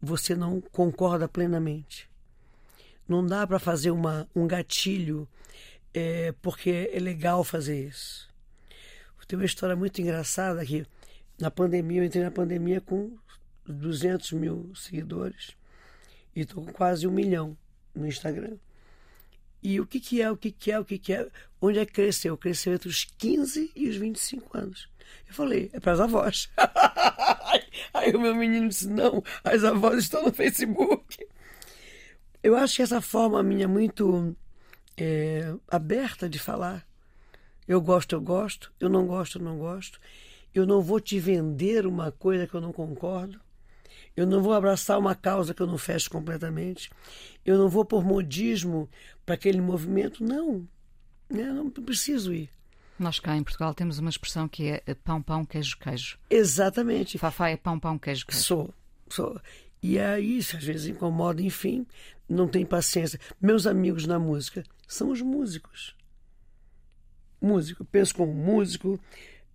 [0.00, 2.08] você não concorda plenamente.
[3.08, 5.28] Não dá para fazer uma, um gatilho
[5.92, 8.28] é, porque é legal fazer isso.
[9.26, 10.86] Tem uma história muito engraçada que
[11.38, 13.16] na pandemia, eu entrei na pandemia com
[13.66, 15.56] 200 mil seguidores
[16.34, 17.56] e estou com quase um milhão
[17.94, 18.56] no Instagram.
[19.62, 21.28] E o que, que é, o que, que é, o que, que é?
[21.60, 22.36] Onde é que cresceu?
[22.36, 24.88] Cresceu entre os 15 e os 25 anos.
[25.26, 26.48] Eu falei, é para as avós.
[27.92, 31.26] Aí o meu menino disse, não, as avós estão no Facebook.
[32.42, 34.36] Eu acho que essa forma minha muito
[34.96, 36.86] é, aberta de falar
[37.66, 38.72] eu gosto, eu gosto.
[38.78, 40.00] Eu não gosto, eu não gosto.
[40.54, 43.40] Eu não vou te vender uma coisa que eu não concordo.
[44.16, 46.90] Eu não vou abraçar uma causa que eu não fecho completamente.
[47.44, 48.88] Eu não vou por modismo
[49.24, 50.24] para aquele movimento.
[50.24, 50.66] Não.
[51.28, 51.52] Eu né?
[51.52, 52.48] não preciso ir.
[52.98, 56.18] Nós cá em Portugal temos uma expressão que é pão, pão, queijo, queijo.
[56.30, 57.18] Exatamente.
[57.18, 58.42] Fafá é pão, pão, queijo, queijo.
[58.42, 58.74] Sou,
[59.10, 59.38] sou.
[59.82, 61.86] E é isso às vezes incomoda, enfim,
[62.26, 63.20] não tem paciência.
[63.38, 65.94] Meus amigos na música são os músicos
[67.40, 68.98] músico, penso como músico,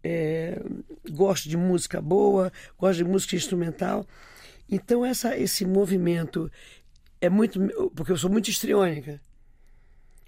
[0.03, 0.61] é,
[1.09, 4.05] gosto de música boa, gosto de música instrumental.
[4.69, 6.51] Então essa, esse movimento
[7.19, 7.59] é muito.
[7.95, 9.21] Porque eu sou muito histriônica,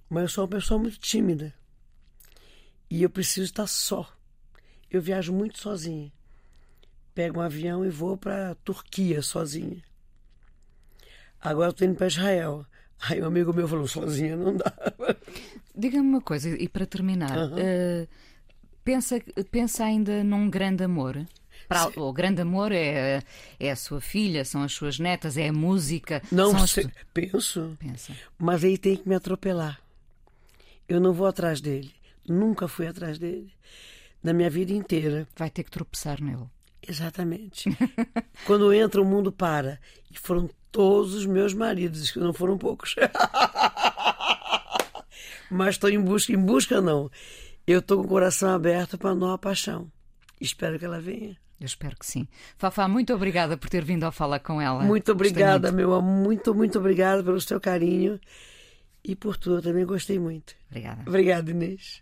[0.09, 1.53] mas eu sou uma pessoa muito tímida.
[2.89, 4.15] E eu preciso estar só.
[4.89, 6.11] Eu viajo muito sozinha.
[7.15, 9.81] Pego um avião e vou para Turquia sozinha.
[11.39, 12.65] Agora eu estou indo para Israel.
[13.01, 14.73] Aí um amigo meu falou: sozinha não dá.
[15.75, 17.55] Diga-me uma coisa, e para terminar, uhum.
[17.55, 18.07] uh,
[18.83, 19.19] pensa,
[19.49, 21.25] pensa ainda num grande amor?
[21.67, 23.23] Para, o grande amor é,
[23.59, 26.21] é a sua filha, são as suas netas, é a música.
[26.31, 26.75] Não as...
[27.13, 27.75] penso.
[27.79, 28.13] Pensa.
[28.37, 29.79] Mas aí tem que me atropelar.
[30.87, 31.93] Eu não vou atrás dele.
[32.27, 33.51] Nunca fui atrás dele.
[34.21, 35.27] Na minha vida inteira.
[35.35, 36.49] Vai ter que tropeçar nele.
[36.87, 37.69] Exatamente.
[38.45, 39.79] Quando entra, o mundo para.
[40.11, 42.95] E foram todos os meus maridos, que não foram poucos.
[45.49, 47.09] Mas estou em busca, em busca não.
[47.65, 49.89] Eu estou com o coração aberto para a nova paixão.
[50.41, 51.37] Espero que ela venha.
[51.61, 52.27] Eu espero que sim.
[52.57, 54.83] Fafá, muito obrigada por ter vindo ao falar com ela.
[54.83, 55.77] Muito obrigada, muito.
[55.77, 56.11] meu amor.
[56.11, 58.19] Muito, muito obrigada pelo seu carinho
[59.03, 59.57] e por tudo.
[59.57, 60.55] Eu também gostei muito.
[60.69, 61.03] Obrigada.
[61.07, 62.01] Obrigada, Inês